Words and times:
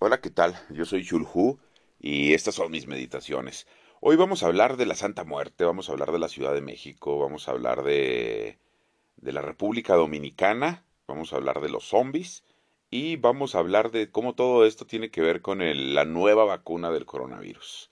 Hola, 0.00 0.20
¿qué 0.20 0.30
tal? 0.30 0.54
Yo 0.70 0.84
soy 0.84 1.02
Shulhu 1.02 1.58
y 1.98 2.32
estas 2.32 2.54
son 2.54 2.70
mis 2.70 2.86
meditaciones. 2.86 3.66
Hoy 4.00 4.14
vamos 4.14 4.44
a 4.44 4.46
hablar 4.46 4.76
de 4.76 4.86
la 4.86 4.94
Santa 4.94 5.24
Muerte, 5.24 5.64
vamos 5.64 5.88
a 5.88 5.92
hablar 5.92 6.12
de 6.12 6.20
la 6.20 6.28
Ciudad 6.28 6.54
de 6.54 6.60
México, 6.60 7.18
vamos 7.18 7.48
a 7.48 7.50
hablar 7.50 7.82
de, 7.82 8.60
la 9.20 9.40
República 9.40 9.96
Dominicana, 9.96 10.84
vamos 11.08 11.32
a 11.32 11.36
hablar 11.36 11.60
de 11.60 11.70
los 11.70 11.88
zombies 11.88 12.44
y 12.90 13.16
vamos 13.16 13.56
a 13.56 13.58
hablar 13.58 13.90
de 13.90 14.08
cómo 14.12 14.36
todo 14.36 14.64
esto 14.66 14.86
tiene 14.86 15.10
que 15.10 15.20
ver 15.20 15.42
con 15.42 15.58
la 15.94 16.04
nueva 16.04 16.44
vacuna 16.44 16.92
del 16.92 17.04
coronavirus. 17.04 17.90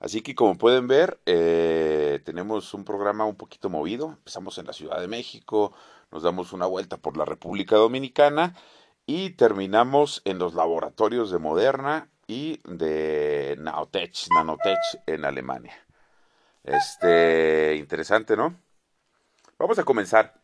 Así 0.00 0.22
que 0.22 0.34
como 0.34 0.56
pueden 0.56 0.86
ver, 0.88 1.20
eh, 1.26 2.20
tenemos 2.24 2.72
un 2.72 2.84
programa 2.84 3.26
un 3.26 3.36
poquito 3.36 3.68
movido. 3.68 4.14
Empezamos 4.16 4.56
en 4.56 4.66
la 4.66 4.72
Ciudad 4.72 4.98
de 4.98 5.08
México, 5.08 5.74
nos 6.10 6.22
damos 6.22 6.54
una 6.54 6.64
vuelta 6.64 6.96
por 6.96 7.18
la 7.18 7.26
República 7.26 7.76
Dominicana 7.76 8.54
y 9.06 9.30
terminamos 9.30 10.22
en 10.24 10.38
los 10.38 10.54
laboratorios 10.54 11.30
de 11.30 11.38
Moderna 11.38 12.10
y 12.26 12.60
de 12.64 13.56
Naotech, 13.58 14.28
Nanotech 14.34 14.78
en 15.06 15.24
Alemania. 15.24 15.74
Este, 16.62 17.76
interesante, 17.76 18.36
¿no? 18.36 18.58
Vamos 19.58 19.78
a 19.78 19.84
comenzar. 19.84 20.40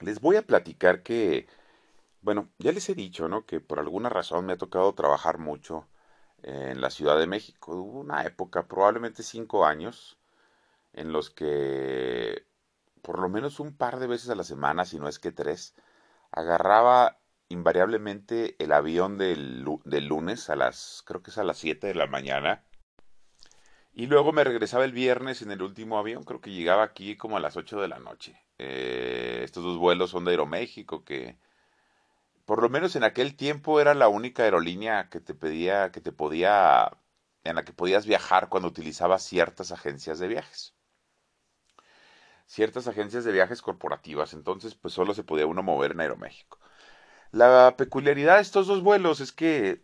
Les 0.00 0.20
voy 0.20 0.36
a 0.36 0.42
platicar 0.42 1.02
que, 1.02 1.46
bueno, 2.22 2.48
ya 2.58 2.72
les 2.72 2.88
he 2.88 2.94
dicho, 2.94 3.28
¿no? 3.28 3.44
Que 3.44 3.60
por 3.60 3.78
alguna 3.78 4.08
razón 4.08 4.46
me 4.46 4.54
ha 4.54 4.58
tocado 4.58 4.94
trabajar 4.94 5.38
mucho 5.38 5.86
en 6.42 6.80
la 6.80 6.90
Ciudad 6.90 7.18
de 7.18 7.26
México. 7.26 7.76
Hubo 7.76 8.00
una 8.00 8.22
época, 8.24 8.66
probablemente 8.66 9.22
cinco 9.22 9.66
años, 9.66 10.18
en 10.94 11.12
los 11.12 11.30
que 11.30 12.46
por 13.02 13.18
lo 13.18 13.28
menos 13.28 13.60
un 13.60 13.76
par 13.76 13.98
de 13.98 14.06
veces 14.06 14.30
a 14.30 14.34
la 14.34 14.44
semana, 14.44 14.84
si 14.84 14.98
no 14.98 15.08
es 15.08 15.18
que 15.18 15.32
tres, 15.32 15.74
agarraba 16.30 17.18
invariablemente 17.52 18.56
el 18.58 18.72
avión 18.72 19.18
del, 19.18 19.64
del 19.84 20.06
lunes 20.06 20.50
a 20.50 20.56
las, 20.56 21.02
creo 21.06 21.22
que 21.22 21.30
es 21.30 21.38
a 21.38 21.44
las 21.44 21.58
7 21.58 21.86
de 21.86 21.94
la 21.94 22.06
mañana, 22.06 22.64
y 23.94 24.06
luego 24.06 24.32
me 24.32 24.44
regresaba 24.44 24.84
el 24.84 24.92
viernes 24.92 25.42
en 25.42 25.50
el 25.52 25.62
último 25.62 25.98
avión, 25.98 26.24
creo 26.24 26.40
que 26.40 26.50
llegaba 26.50 26.82
aquí 26.82 27.16
como 27.16 27.36
a 27.36 27.40
las 27.40 27.56
8 27.56 27.80
de 27.80 27.88
la 27.88 27.98
noche. 27.98 28.42
Eh, 28.58 29.40
estos 29.44 29.62
dos 29.64 29.78
vuelos 29.78 30.10
son 30.10 30.24
de 30.24 30.30
Aeroméxico, 30.30 31.04
que 31.04 31.38
por 32.46 32.62
lo 32.62 32.68
menos 32.70 32.96
en 32.96 33.04
aquel 33.04 33.36
tiempo 33.36 33.80
era 33.80 33.94
la 33.94 34.08
única 34.08 34.44
aerolínea 34.44 35.08
que 35.10 35.20
te 35.20 35.34
pedía, 35.34 35.92
que 35.92 36.00
te 36.00 36.12
podía, 36.12 36.96
en 37.44 37.56
la 37.56 37.64
que 37.64 37.72
podías 37.72 38.06
viajar 38.06 38.48
cuando 38.48 38.68
utilizabas 38.68 39.22
ciertas 39.24 39.72
agencias 39.72 40.18
de 40.18 40.28
viajes. 40.28 40.74
Ciertas 42.46 42.88
agencias 42.88 43.24
de 43.24 43.32
viajes 43.32 43.62
corporativas, 43.62 44.32
entonces 44.34 44.74
pues 44.74 44.94
solo 44.94 45.14
se 45.14 45.24
podía 45.24 45.46
uno 45.46 45.62
mover 45.62 45.92
en 45.92 46.00
Aeroméxico. 46.00 46.58
La 47.32 47.74
peculiaridad 47.76 48.36
de 48.36 48.42
estos 48.42 48.66
dos 48.66 48.82
vuelos 48.82 49.20
es 49.20 49.32
que 49.32 49.80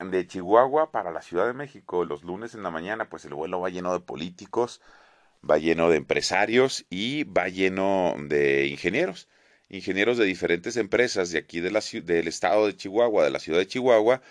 de 0.00 0.26
Chihuahua 0.26 0.92
para 0.92 1.10
la 1.12 1.22
Ciudad 1.22 1.46
de 1.46 1.54
México, 1.54 2.04
los 2.04 2.24
lunes 2.24 2.54
en 2.54 2.62
la 2.62 2.70
mañana, 2.70 3.08
pues 3.08 3.24
el 3.24 3.34
vuelo 3.34 3.60
va 3.60 3.70
lleno 3.70 3.92
de 3.92 4.00
políticos, 4.00 4.80
va 5.48 5.58
lleno 5.58 5.90
de 5.90 5.96
empresarios 5.98 6.86
y 6.90 7.24
va 7.24 7.48
lleno 7.48 8.14
de 8.18 8.66
ingenieros. 8.68 9.28
Ingenieros 9.70 10.18
de 10.18 10.26
diferentes 10.26 10.76
empresas 10.76 11.30
de 11.32 11.38
aquí 11.38 11.60
de 11.60 11.70
la, 11.70 11.80
del 12.02 12.28
estado 12.28 12.66
de 12.66 12.76
Chihuahua, 12.76 13.24
de 13.24 13.30
la 13.30 13.40
ciudad 13.40 13.58
de 13.60 13.66
Chihuahua, 13.68 14.22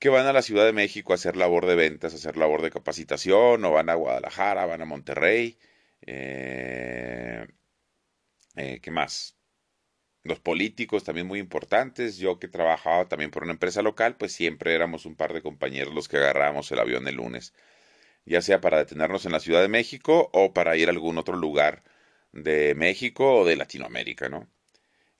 que 0.00 0.08
van 0.10 0.26
a 0.26 0.32
la 0.32 0.42
Ciudad 0.42 0.64
de 0.66 0.72
México 0.72 1.12
a 1.12 1.16
hacer 1.16 1.36
labor 1.36 1.66
de 1.66 1.76
ventas, 1.76 2.12
a 2.14 2.16
hacer 2.16 2.36
labor 2.36 2.62
de 2.62 2.70
capacitación, 2.72 3.64
o 3.64 3.72
van 3.72 3.90
a 3.90 3.94
Guadalajara, 3.94 4.66
van 4.66 4.82
a 4.82 4.86
Monterrey. 4.86 5.58
eh, 6.02 7.46
eh, 8.56 8.80
¿qué 8.80 8.90
más? 8.90 9.36
Los 10.24 10.38
políticos 10.40 11.04
también 11.04 11.26
muy 11.26 11.38
importantes. 11.40 12.16
Yo 12.16 12.38
que 12.38 12.48
trabajaba 12.48 13.08
también 13.08 13.30
por 13.30 13.42
una 13.44 13.52
empresa 13.52 13.82
local, 13.82 14.16
pues 14.16 14.32
siempre 14.32 14.74
éramos 14.74 15.06
un 15.06 15.16
par 15.16 15.32
de 15.32 15.42
compañeros 15.42 15.94
los 15.94 16.08
que 16.08 16.16
agarrábamos 16.18 16.70
el 16.72 16.78
avión 16.78 17.08
el 17.08 17.16
lunes, 17.16 17.54
ya 18.26 18.42
sea 18.42 18.60
para 18.60 18.78
detenernos 18.78 19.26
en 19.26 19.32
la 19.32 19.40
Ciudad 19.40 19.62
de 19.62 19.68
México 19.68 20.30
o 20.32 20.54
para 20.54 20.76
ir 20.76 20.88
a 20.88 20.92
algún 20.92 21.18
otro 21.18 21.36
lugar 21.36 21.82
de 22.32 22.74
México 22.76 23.40
o 23.40 23.44
de 23.46 23.56
Latinoamérica, 23.56 24.28
¿no? 24.28 24.48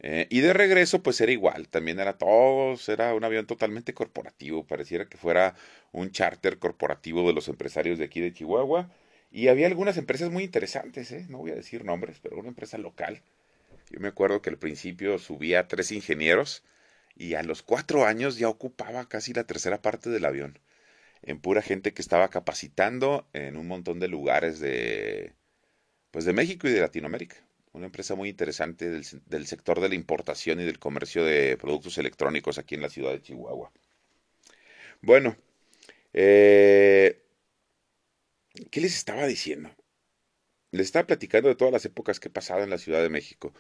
Eh, 0.01 0.27
y 0.31 0.41
de 0.41 0.53
regreso, 0.53 1.03
pues 1.03 1.21
era 1.21 1.33
igual, 1.33 1.69
también 1.69 2.01
era 2.01 2.19
todos, 2.19 2.89
era 2.89 3.15
un 3.15 3.25
avión 3.25 3.47
totalmente 3.47 3.95
corporativo, 3.95 4.67
pareciera 4.67 5.09
que 5.09 5.19
fuera 5.19 5.55
un 5.93 6.11
charter 6.13 6.59
corporativo 6.59 7.27
de 7.29 7.35
los 7.35 7.49
empresarios 7.49 7.99
de 7.99 8.07
aquí 8.07 8.21
de 8.21 8.33
Chihuahua. 8.35 8.91
Y 9.31 9.49
había 9.49 9.67
algunas 9.69 9.97
empresas 9.99 10.31
muy 10.31 10.45
interesantes, 10.45 11.13
¿eh? 11.13 11.27
No 11.29 11.39
voy 11.39 11.53
a 11.53 11.55
decir 11.55 11.85
nombres, 11.85 12.19
pero 12.23 12.39
una 12.39 12.49
empresa 12.49 12.79
local 12.79 13.23
yo 13.93 14.01
me 14.01 14.09
acuerdo 14.09 14.43
que 14.43 14.51
al 14.51 14.59
principio 14.59 15.19
subía 15.19 15.69
tres 15.69 15.93
ingenieros 15.93 16.65
y 17.15 17.35
a 17.35 17.43
los 17.43 17.63
cuatro 17.63 18.07
años 18.07 18.39
ya 18.39 18.49
ocupaba 18.49 19.09
casi 19.09 19.35
la 19.35 19.45
tercera 19.45 19.83
parte 19.83 20.09
del 20.11 20.25
avión, 20.25 20.59
en 21.23 21.41
pura 21.41 21.63
gente 21.63 21.93
que 21.93 22.03
estaba 22.03 22.31
capacitando 22.31 23.29
en 23.35 23.57
un 23.57 23.69
montón 23.69 24.01
de 24.01 24.09
lugares 24.09 24.61
de, 24.61 25.35
pues 26.11 26.25
de 26.25 26.33
México 26.33 26.69
y 26.69 26.73
de 26.73 26.81
Latinoamérica. 26.81 27.37
Una 27.73 27.87
empresa 27.87 28.15
muy 28.15 28.31
interesante 28.31 28.91
del, 28.91 29.05
del 29.27 29.47
sector 29.47 29.81
de 29.81 29.89
la 29.91 29.95
importación 29.95 30.61
y 30.61 30.65
del 30.65 30.79
comercio 30.79 31.25
de 31.25 31.57
productos 31.59 31.99
electrónicos 31.99 32.59
aquí 32.59 32.75
en 32.75 32.83
la 32.83 32.91
ciudad 32.91 33.13
de 33.13 33.23
Chihuahua. 33.23 33.73
Bueno, 35.03 35.37
eh, 36.13 37.23
¿qué 38.71 38.81
les 38.81 38.95
estaba 38.97 39.27
diciendo? 39.27 39.71
Les 40.71 40.87
estaba 40.87 41.07
platicando 41.07 41.49
de 41.49 41.55
todas 41.55 41.73
las 41.73 41.85
épocas 41.85 42.19
que 42.19 42.29
he 42.29 42.31
pasado 42.31 42.63
en 42.63 42.71
la 42.71 42.79
Ciudad 42.79 43.03
de 43.03 43.11
México. 43.11 43.53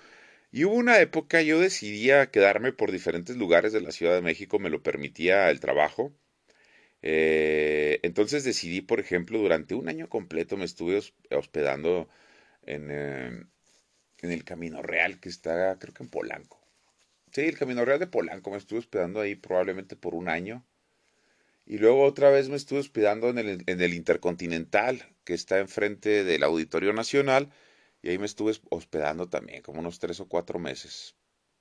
Y 0.53 0.65
hubo 0.65 0.75
una 0.77 1.01
época, 1.01 1.43
yo 1.43 1.59
decidía 1.59 2.31
quedarme 2.31 2.73
por 2.73 2.93
diferentes 2.93 3.37
lugares 3.37 3.73
de 3.73 3.81
la 3.81 3.91
Ciudad 3.91 4.15
de 4.15 4.21
México, 4.23 4.59
me 4.61 4.71
lo 4.71 4.83
permitía 4.83 5.51
el 5.51 5.59
trabajo. 5.61 6.13
Eh, 7.03 8.01
entonces 8.03 8.45
decidí, 8.45 8.81
por 8.83 9.01
ejemplo, 9.01 9.39
durante 9.39 9.75
un 9.75 9.89
año 9.89 10.09
completo 10.09 10.57
me 10.57 10.65
estuve 10.67 10.99
hos- 10.99 11.15
hospedando 11.31 12.09
en, 12.65 12.89
eh, 12.91 13.45
en 14.19 14.33
el 14.33 14.45
Camino 14.45 14.83
Real, 14.83 15.21
que 15.21 15.29
está, 15.31 15.79
creo 15.79 15.95
que 15.95 16.05
en 16.05 16.11
Polanco. 16.11 16.61
Sí, 17.33 17.43
el 17.43 17.59
Camino 17.59 17.85
Real 17.85 18.01
de 18.01 18.09
Polanco, 18.09 18.51
me 18.51 18.59
estuve 18.59 18.81
hospedando 18.81 19.21
ahí 19.21 19.37
probablemente 19.37 19.97
por 19.97 20.15
un 20.15 20.29
año. 20.29 20.65
Y 21.67 21.79
luego 21.79 22.05
otra 22.05 22.31
vez 22.31 22.49
me 22.49 22.57
estuve 22.57 22.79
hospedando 22.81 23.29
en 23.31 23.39
el 23.39 23.95
Intercontinental, 23.95 25.05
que 25.25 25.35
está 25.35 25.59
enfrente 25.59 26.23
del 26.25 26.43
Auditorio 26.45 26.93
Nacional, 26.93 27.51
y 28.03 28.11
ahí 28.11 28.19
me 28.19 28.27
estuve 28.27 28.53
hospedando 28.71 29.29
también, 29.29 29.63
como 29.63 29.81
unos 29.81 29.99
tres 29.99 30.21
o 30.21 30.29
cuatro 30.29 30.59
meses. 30.59 31.17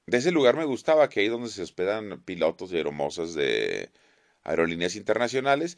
De 0.07 0.18
ese 0.19 0.31
lugar 0.31 0.56
me 0.57 0.66
gustaba, 0.66 1.09
que 1.09 1.22
ahí 1.22 1.28
donde 1.29 1.50
se 1.50 1.62
hospedan 1.63 2.22
pilotos 2.24 2.72
y 2.74 2.78
aeromosas 2.78 3.34
de 3.35 3.91
aerolíneas 4.44 4.96
internacionales. 4.96 5.78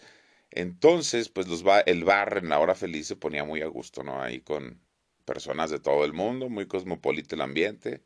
Entonces, 0.52 1.30
pues 1.30 1.48
los 1.48 1.64
ba- 1.64 1.82
el 1.82 2.04
bar 2.06 2.38
en 2.40 2.50
la 2.50 2.60
hora 2.60 2.76
feliz 2.76 3.08
se 3.08 3.16
ponía 3.18 3.44
muy 3.46 3.62
a 3.62 3.68
gusto, 3.68 4.04
¿no? 4.04 4.22
Ahí 4.22 4.42
con 4.42 4.82
personas 5.26 5.72
de 5.72 5.80
todo 5.80 6.06
el 6.06 6.14
mundo, 6.14 6.50
muy 6.50 6.68
cosmopolita 6.68 7.36
el 7.36 7.42
ambiente. 7.42 8.04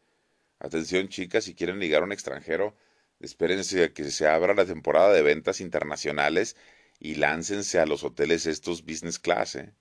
Atención, 0.59 1.09
chicas, 1.09 1.45
si 1.45 1.55
quieren 1.55 1.79
ligar 1.79 2.01
a 2.03 2.05
un 2.05 2.11
extranjero, 2.11 2.75
espérense 3.19 3.83
a 3.85 3.93
que 3.93 4.03
se 4.11 4.27
abra 4.27 4.53
la 4.53 4.65
temporada 4.65 5.11
de 5.13 5.23
ventas 5.23 5.61
internacionales 5.61 6.55
y 6.99 7.15
láncense 7.15 7.79
a 7.79 7.87
los 7.87 8.03
hoteles 8.03 8.45
estos 8.45 8.83
business 8.85 9.19
class, 9.19 9.55
¿eh? 9.55 9.73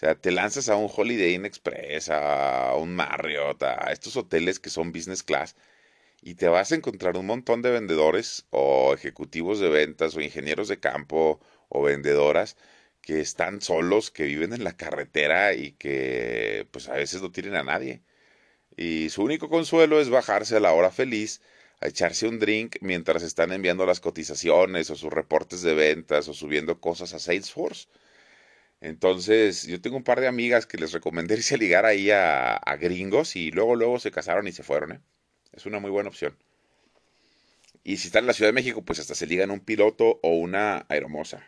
Sea, 0.00 0.14
te 0.14 0.30
lanzas 0.30 0.70
a 0.70 0.76
un 0.76 0.88
Holiday 0.90 1.34
Inn 1.34 1.44
Express, 1.44 2.08
a 2.08 2.74
un 2.76 2.94
Marriott, 2.96 3.62
a 3.62 3.92
estos 3.92 4.16
hoteles 4.16 4.58
que 4.58 4.70
son 4.70 4.92
business 4.92 5.22
class 5.22 5.56
y 6.22 6.36
te 6.36 6.48
vas 6.48 6.72
a 6.72 6.76
encontrar 6.76 7.16
un 7.18 7.26
montón 7.26 7.62
de 7.62 7.70
vendedores 7.70 8.46
o 8.50 8.94
ejecutivos 8.94 9.60
de 9.60 9.68
ventas 9.68 10.16
o 10.16 10.22
ingenieros 10.22 10.68
de 10.68 10.80
campo 10.80 11.40
o 11.68 11.82
vendedoras 11.82 12.56
que 13.02 13.20
están 13.20 13.60
solos, 13.62 14.10
que 14.10 14.24
viven 14.24 14.54
en 14.54 14.64
la 14.64 14.76
carretera 14.76 15.54
y 15.54 15.72
que 15.72 16.66
pues 16.72 16.88
a 16.88 16.94
veces 16.94 17.22
no 17.22 17.32
tienen 17.32 17.56
a 17.56 17.64
nadie. 17.64 18.02
Y 18.76 19.10
su 19.10 19.22
único 19.24 19.48
consuelo 19.48 20.00
es 20.00 20.10
bajarse 20.10 20.56
a 20.56 20.60
la 20.60 20.72
hora 20.74 20.90
feliz, 20.90 21.42
a 21.80 21.88
echarse 21.88 22.28
un 22.28 22.38
drink 22.40 22.76
mientras 22.80 23.22
están 23.22 23.52
enviando 23.52 23.86
las 23.86 24.00
cotizaciones 24.00 24.90
o 24.90 24.96
sus 24.96 25.12
reportes 25.12 25.62
de 25.62 25.74
ventas 25.74 26.28
o 26.28 26.34
subiendo 26.34 26.80
cosas 26.80 27.14
a 27.14 27.18
Salesforce. 27.18 27.88
Entonces, 28.80 29.66
yo 29.66 29.80
tengo 29.80 29.96
un 29.96 30.04
par 30.04 30.20
de 30.20 30.26
amigas 30.26 30.66
que 30.66 30.78
les 30.78 30.92
recomendé 30.92 31.34
irse 31.34 31.54
a 31.54 31.58
ligar 31.58 31.84
ahí 31.86 32.10
a, 32.10 32.54
a 32.54 32.76
gringos 32.76 33.36
y 33.36 33.50
luego, 33.50 33.76
luego 33.76 33.98
se 33.98 34.10
casaron 34.10 34.48
y 34.48 34.52
se 34.52 34.62
fueron, 34.62 34.92
¿eh? 34.92 35.00
Es 35.52 35.66
una 35.66 35.80
muy 35.80 35.90
buena 35.90 36.08
opción. 36.08 36.36
Y 37.84 37.96
si 37.96 38.08
están 38.08 38.24
en 38.24 38.28
la 38.28 38.32
Ciudad 38.32 38.48
de 38.48 38.54
México, 38.54 38.82
pues 38.82 38.98
hasta 38.98 39.14
se 39.14 39.26
ligan 39.26 39.50
un 39.50 39.60
piloto 39.60 40.20
o 40.22 40.30
una 40.30 40.86
aeromoza. 40.88 41.44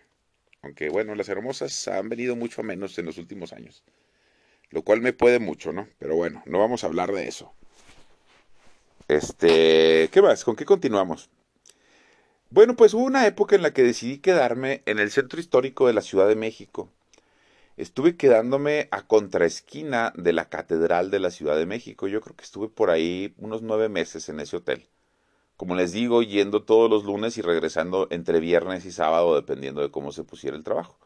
Aunque 0.63 0.89
bueno, 0.89 1.15
las 1.15 1.29
aeromosas 1.29 1.89
han 1.89 2.09
venido 2.09 2.37
mucho 2.37 2.61
a 2.61 2.65
menos 2.65 2.99
en 2.99 3.07
los 3.07 3.19
últimos 3.19 3.53
años. 3.53 3.83
Lo 4.71 4.83
cual 4.83 5.01
me 5.01 5.13
puede 5.13 5.39
mucho, 5.39 5.73
¿no? 5.73 5.89
Pero 5.99 6.17
bueno, 6.17 6.43
no 6.47 6.59
vamos 6.59 6.85
a 6.85 6.87
hablar 6.87 7.13
de 7.13 7.29
eso. 7.29 7.53
Este, 9.09 10.09
¿qué 10.11 10.23
más? 10.23 10.45
¿Con 10.45 10.57
qué 10.57 10.65
continuamos? 10.65 11.29
Bueno, 12.51 12.77
pues 12.77 12.95
hubo 12.95 13.05
una 13.05 13.27
época 13.27 13.57
en 13.57 13.63
la 13.63 13.73
que 13.73 13.83
decidí 13.83 14.19
quedarme 14.19 14.83
en 14.87 14.99
el 14.99 15.11
centro 15.11 15.41
histórico 15.41 15.87
de 15.87 15.93
la 15.93 16.03
Ciudad 16.03 16.29
de 16.29 16.37
México. 16.37 16.91
Estuve 17.83 18.17
quedándome 18.17 18.87
a 18.93 19.09
contraesquina 19.09 20.13
de 20.17 20.33
la 20.33 20.49
Catedral 20.49 21.11
de 21.11 21.19
la 21.19 21.33
Ciudad 21.33 21.57
de 21.57 21.67
México. 21.67 22.07
Yo 22.07 22.21
creo 22.21 22.37
que 22.37 22.45
estuve 22.45 22.69
por 22.69 22.91
ahí 22.91 23.35
unos 23.39 23.63
nueve 23.63 23.89
meses 23.89 24.29
en 24.29 24.39
ese 24.39 24.57
hotel. 24.59 24.89
como 25.57 25.75
les 25.77 25.93
digo, 25.93 26.23
yendo 26.23 26.65
todos 26.65 26.91
los 26.91 27.05
lunes 27.05 27.39
y 27.39 27.43
regresando 27.43 28.09
entre 28.11 28.41
viernes 28.41 28.85
y 28.87 28.93
sábado, 28.93 29.35
dependiendo 29.35 29.81
de 29.83 29.91
cómo 29.91 30.13
se 30.13 30.25
pusiera 30.25 30.57
el 30.57 30.65
trabajo. 30.65 30.99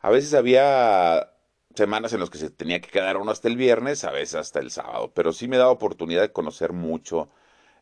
A 0.00 0.10
veces 0.10 0.34
había 0.34 1.32
semanas 1.74 2.12
en 2.14 2.20
las 2.20 2.30
que 2.30 2.38
se 2.38 2.50
tenía 2.50 2.80
que 2.80 2.90
quedar 2.90 3.16
uno 3.18 3.30
hasta 3.30 3.48
el 3.48 3.56
viernes, 3.56 4.04
a 4.04 4.10
veces 4.10 4.36
hasta 4.36 4.60
el 4.60 4.70
sábado, 4.70 5.12
pero 5.14 5.32
sí 5.32 5.48
me 5.48 5.58
daba 5.58 5.70
oportunidad 5.70 6.22
de 6.22 6.32
conocer 6.32 6.72
mucho 6.72 7.30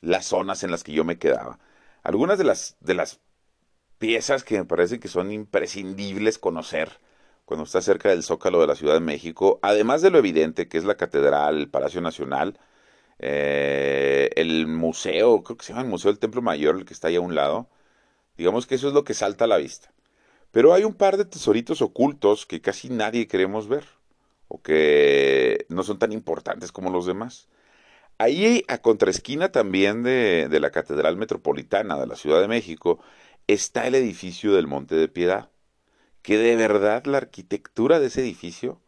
las 0.00 0.26
zonas 0.26 0.65
en 0.65 0.73
las 0.73 0.85
que 0.85 0.93
yo 0.93 1.05
me 1.05 1.19
quedaba. 1.19 1.61
Algunas 2.03 2.38
de 2.38 2.44
las, 2.44 2.76
de 2.81 2.94
las 2.94 3.20
piezas 3.99 4.44
que 4.44 4.59
me 4.59 4.65
parecen 4.65 5.00
que 5.00 5.09
son 5.09 5.32
imprescindibles 5.32 6.38
conocer 6.38 6.99
cuando 7.49 7.65
está 7.65 7.81
cerca 7.81 8.11
del 8.11 8.23
Zócalo 8.23 8.61
de 8.61 8.67
la 8.67 8.75
Ciudad 8.77 8.93
de 8.93 9.00
México, 9.00 9.59
además 9.62 10.03
de 10.03 10.11
lo 10.11 10.19
evidente 10.19 10.69
que 10.69 10.77
es 10.77 10.85
la 10.85 10.97
Catedral, 10.99 11.56
el 11.56 11.71
Palacio 11.71 12.03
Nacional, 12.03 12.59
eh, 13.21 14.29
el 14.37 14.67
museo, 14.67 15.43
creo 15.43 15.56
que 15.56 15.65
se 15.65 15.73
llama 15.73 15.83
el 15.83 15.89
Museo 15.89 16.11
del 16.12 16.19
Templo 16.19 16.43
Mayor, 16.43 16.77
el 16.77 16.85
que 16.85 16.93
está 16.93 17.09
ahí 17.09 17.17
a 17.17 17.23
un 17.23 17.35
lado, 17.35 17.67
digamos 18.37 18.67
que 18.67 18.75
eso 18.75 18.89
es 18.89 18.95
lo 18.95 19.05
que 19.05 19.15
salta 19.15 19.47
a 19.47 19.49
la 19.49 19.56
vista. 19.56 19.91
Pero 20.53 20.75
hay 20.75 20.85
un 20.85 20.95
par 20.95 21.17
de 21.17 21.25
tesoritos 21.25 21.81
ocultos 21.83 22.45
que 22.47 22.61
casi 22.61 22.91
nadie 22.91 23.29
queremos 23.29 23.67
ver, 23.67 23.85
o 24.49 24.61
que 24.62 25.67
no 25.71 25.85
son 25.85 25.99
tan 25.99 26.12
importantes 26.12 26.71
como 26.73 26.91
los 26.91 27.06
demás. 27.06 27.49
Ahí 28.19 28.65
a 28.69 28.79
contraesquina 28.79 29.53
también 29.53 30.03
de, 30.03 30.49
de 30.51 30.61
la 30.61 30.71
Catedral 30.71 31.17
Metropolitana 31.17 31.99
de 31.99 32.06
la 32.06 32.17
Ciudad 32.17 32.43
de 32.43 32.49
México 32.49 33.01
está 33.47 33.87
el 33.87 33.94
edificio 33.94 34.55
del 34.55 34.67
Monte 34.67 34.97
de 34.97 35.09
Piedad 35.09 35.51
que 36.29 36.37
de 36.37 36.57
verdad 36.57 37.07
la 37.07 37.17
arquitectura 37.17 37.99
de 37.99 38.09
ese 38.09 38.21
edificio 38.21 38.83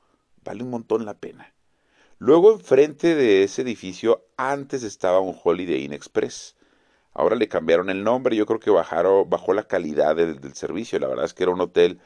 vale 0.44 0.62
un 0.62 0.68
montón 0.68 1.06
la 1.06 1.14
pena. 1.14 1.54
Luego 2.18 2.52
enfrente 2.52 3.14
de 3.14 3.44
ese 3.44 3.62
edificio 3.62 4.26
antes 4.36 4.82
estaba 4.82 5.20
un 5.20 5.34
Holiday 5.42 5.82
Inn 5.82 5.94
Express. 5.94 6.54
Ahora 7.14 7.36
le 7.36 7.48
cambiaron 7.48 7.88
el 7.88 8.04
nombre, 8.04 8.36
yo 8.36 8.44
creo 8.44 8.60
que 8.60 8.68
bajaron, 8.68 9.30
bajó 9.30 9.54
la 9.54 9.62
calidad 9.62 10.16
del, 10.16 10.38
del 10.38 10.52
servicio. 10.52 10.98
La 10.98 11.08
verdad 11.08 11.24
es 11.24 11.32
que 11.32 11.44
era 11.44 11.52
un 11.52 11.62
hotel, 11.62 11.98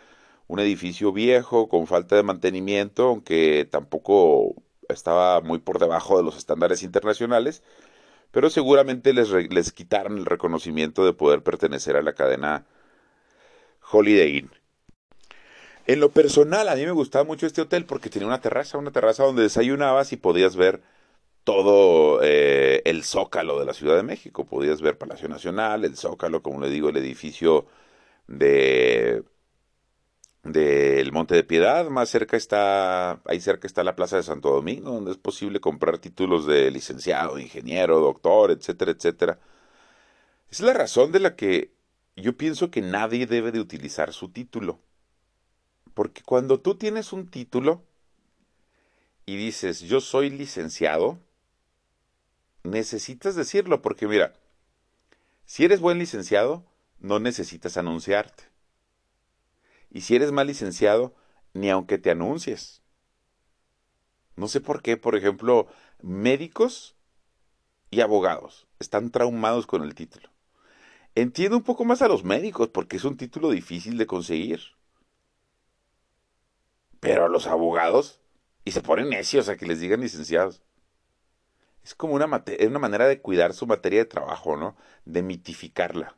un 0.46 0.60
edificio 0.60 1.10
viejo, 1.10 1.68
con 1.68 1.88
falta 1.88 2.14
de 2.14 2.22
mantenimiento, 2.22 3.08
aunque 3.08 3.66
tampoco 3.68 4.54
estaba 4.88 5.40
muy 5.40 5.58
por 5.58 5.80
debajo 5.80 6.16
de 6.16 6.22
los 6.22 6.36
estándares 6.36 6.84
internacionales, 6.84 7.64
pero 8.30 8.50
seguramente 8.50 9.12
les, 9.12 9.30
les 9.30 9.72
quitaron 9.72 10.16
el 10.16 10.26
reconocimiento 10.26 11.04
de 11.04 11.12
poder 11.12 11.42
pertenecer 11.42 11.96
a 11.96 12.02
la 12.02 12.12
cadena 12.12 12.66
Holiday 13.90 14.38
Inn. 14.38 14.63
En 15.86 16.00
lo 16.00 16.10
personal, 16.10 16.68
a 16.68 16.76
mí 16.76 16.84
me 16.86 16.92
gustaba 16.92 17.24
mucho 17.24 17.46
este 17.46 17.60
hotel 17.60 17.84
porque 17.84 18.08
tenía 18.10 18.26
una 18.28 18.40
terraza, 18.40 18.78
una 18.78 18.90
terraza 18.90 19.24
donde 19.24 19.42
desayunabas 19.42 20.12
y 20.12 20.16
podías 20.16 20.56
ver 20.56 20.82
todo 21.44 22.20
eh, 22.22 22.82
el 22.86 23.04
zócalo 23.04 23.58
de 23.60 23.66
la 23.66 23.74
Ciudad 23.74 23.96
de 23.96 24.02
México. 24.02 24.46
Podías 24.46 24.80
ver 24.82 24.98
Palacio 24.98 25.28
Nacional, 25.28 25.84
el 25.84 25.96
zócalo, 25.96 26.42
como 26.42 26.60
le 26.60 26.70
digo, 26.70 26.88
el 26.88 26.96
edificio 26.96 27.66
de 28.28 29.24
del 30.44 31.10
Monte 31.12 31.34
de 31.34 31.44
Piedad, 31.44 31.88
más 31.88 32.10
cerca 32.10 32.36
está, 32.36 33.22
ahí 33.24 33.40
cerca 33.40 33.66
está 33.66 33.82
la 33.82 33.96
Plaza 33.96 34.16
de 34.16 34.22
Santo 34.22 34.50
Domingo, 34.50 34.92
donde 34.92 35.12
es 35.12 35.18
posible 35.18 35.60
comprar 35.60 35.98
títulos 35.98 36.46
de 36.46 36.70
licenciado, 36.70 37.38
ingeniero, 37.38 37.98
doctor, 38.00 38.50
etcétera, 38.50 38.92
etcétera. 38.92 39.38
Es 40.50 40.60
la 40.60 40.72
razón 40.74 41.12
de 41.12 41.20
la 41.20 41.36
que 41.36 41.72
yo 42.16 42.36
pienso 42.36 42.70
que 42.70 42.82
nadie 42.82 43.26
debe 43.26 43.52
de 43.52 43.60
utilizar 43.60 44.12
su 44.12 44.30
título. 44.30 44.80
Porque 45.94 46.22
cuando 46.22 46.60
tú 46.60 46.74
tienes 46.74 47.12
un 47.12 47.28
título 47.28 47.82
y 49.26 49.36
dices, 49.36 49.80
yo 49.80 50.00
soy 50.00 50.28
licenciado, 50.30 51.18
necesitas 52.64 53.36
decirlo, 53.36 53.80
porque 53.80 54.06
mira, 54.06 54.34
si 55.46 55.64
eres 55.64 55.80
buen 55.80 55.98
licenciado, 55.98 56.64
no 56.98 57.20
necesitas 57.20 57.76
anunciarte. 57.76 58.44
Y 59.90 60.00
si 60.00 60.16
eres 60.16 60.32
mal 60.32 60.48
licenciado, 60.48 61.14
ni 61.52 61.70
aunque 61.70 61.98
te 61.98 62.10
anuncies. 62.10 62.82
No 64.36 64.48
sé 64.48 64.60
por 64.60 64.82
qué, 64.82 64.96
por 64.96 65.14
ejemplo, 65.14 65.68
médicos 66.02 66.96
y 67.90 68.00
abogados 68.00 68.66
están 68.80 69.10
traumados 69.10 69.66
con 69.66 69.84
el 69.84 69.94
título. 69.94 70.28
Entiendo 71.14 71.56
un 71.56 71.62
poco 71.62 71.84
más 71.84 72.02
a 72.02 72.08
los 72.08 72.24
médicos 72.24 72.68
porque 72.68 72.96
es 72.96 73.04
un 73.04 73.16
título 73.16 73.50
difícil 73.50 73.96
de 73.96 74.06
conseguir. 74.06 74.60
Pero 77.04 77.28
los 77.28 77.46
abogados, 77.46 78.20
y 78.64 78.70
se 78.70 78.80
ponen 78.80 79.10
necios 79.10 79.48
a 79.48 79.56
que 79.56 79.66
les 79.66 79.78
digan 79.78 80.00
licenciados. 80.00 80.62
Es 81.84 81.94
como 81.94 82.14
una, 82.14 82.24
una 82.26 82.78
manera 82.78 83.06
de 83.06 83.20
cuidar 83.20 83.52
su 83.52 83.66
materia 83.66 84.00
de 84.00 84.06
trabajo, 84.06 84.56
¿no? 84.56 84.74
De 85.04 85.22
mitificarla. 85.22 86.16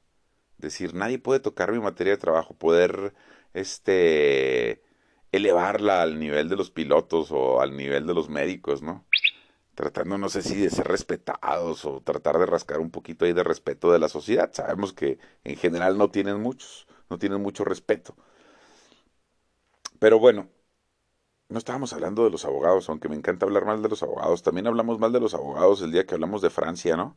Decir, 0.58 0.94
nadie 0.94 1.18
puede 1.18 1.40
tocar 1.40 1.72
mi 1.72 1.80
materia 1.80 2.12
de 2.12 2.18
trabajo, 2.18 2.54
poder 2.54 3.14
este 3.52 4.82
elevarla 5.32 6.02
al 6.02 6.18
nivel 6.20 6.48
de 6.48 6.56
los 6.56 6.70
pilotos 6.70 7.30
o 7.32 7.60
al 7.60 7.76
nivel 7.76 8.06
de 8.06 8.14
los 8.14 8.28
médicos, 8.28 8.80
¿no? 8.80 9.04
Tratando, 9.74 10.16
no 10.18 10.28
sé 10.28 10.42
si 10.42 10.54
de 10.54 10.70
ser 10.70 10.86
respetados 10.86 11.84
o 11.84 12.00
tratar 12.00 12.38
de 12.38 12.46
rascar 12.46 12.78
un 12.78 12.90
poquito 12.90 13.24
ahí 13.24 13.32
de 13.32 13.42
respeto 13.42 13.92
de 13.92 13.98
la 13.98 14.08
sociedad. 14.08 14.50
Sabemos 14.52 14.92
que 14.92 15.18
en 15.44 15.56
general 15.56 15.98
no 15.98 16.10
tienen 16.10 16.40
muchos, 16.40 16.86
no 17.10 17.18
tienen 17.18 17.42
mucho 17.42 17.64
respeto. 17.64 18.16
Pero 19.98 20.18
bueno, 20.18 20.48
no 21.48 21.58
estábamos 21.58 21.92
hablando 21.92 22.24
de 22.24 22.30
los 22.30 22.44
abogados, 22.44 22.88
aunque 22.88 23.08
me 23.08 23.16
encanta 23.16 23.46
hablar 23.46 23.64
mal 23.64 23.82
de 23.82 23.88
los 23.88 24.02
abogados. 24.02 24.42
También 24.42 24.66
hablamos 24.66 24.98
mal 24.98 25.12
de 25.12 25.20
los 25.20 25.34
abogados 25.34 25.80
el 25.82 25.92
día 25.92 26.04
que 26.04 26.14
hablamos 26.14 26.42
de 26.42 26.50
Francia, 26.50 26.96
¿no? 26.96 27.16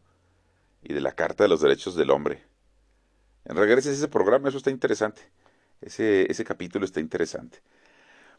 Y 0.83 0.93
de 0.93 1.01
la 1.01 1.13
Carta 1.13 1.43
de 1.43 1.49
los 1.49 1.61
Derechos 1.61 1.95
del 1.95 2.11
Hombre. 2.11 2.43
Regreses 3.45 3.93
a 3.93 3.95
ese 3.95 4.07
programa, 4.07 4.49
eso 4.49 4.59
está 4.59 4.69
interesante. 4.69 5.21
Ese, 5.81 6.31
ese 6.31 6.43
capítulo 6.43 6.85
está 6.85 6.99
interesante. 6.99 7.61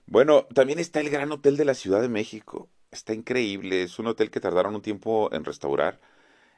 Bueno, 0.06 0.46
también 0.54 0.78
está 0.78 1.00
el 1.00 1.10
Gran 1.10 1.32
Hotel 1.32 1.56
de 1.56 1.64
la 1.64 1.74
Ciudad 1.74 2.00
de 2.00 2.08
México. 2.08 2.68
Está 2.90 3.12
increíble. 3.12 3.82
Es 3.82 3.98
un 3.98 4.06
hotel 4.06 4.30
que 4.30 4.40
tardaron 4.40 4.74
un 4.74 4.82
tiempo 4.82 5.28
en 5.32 5.44
restaurar. 5.44 6.00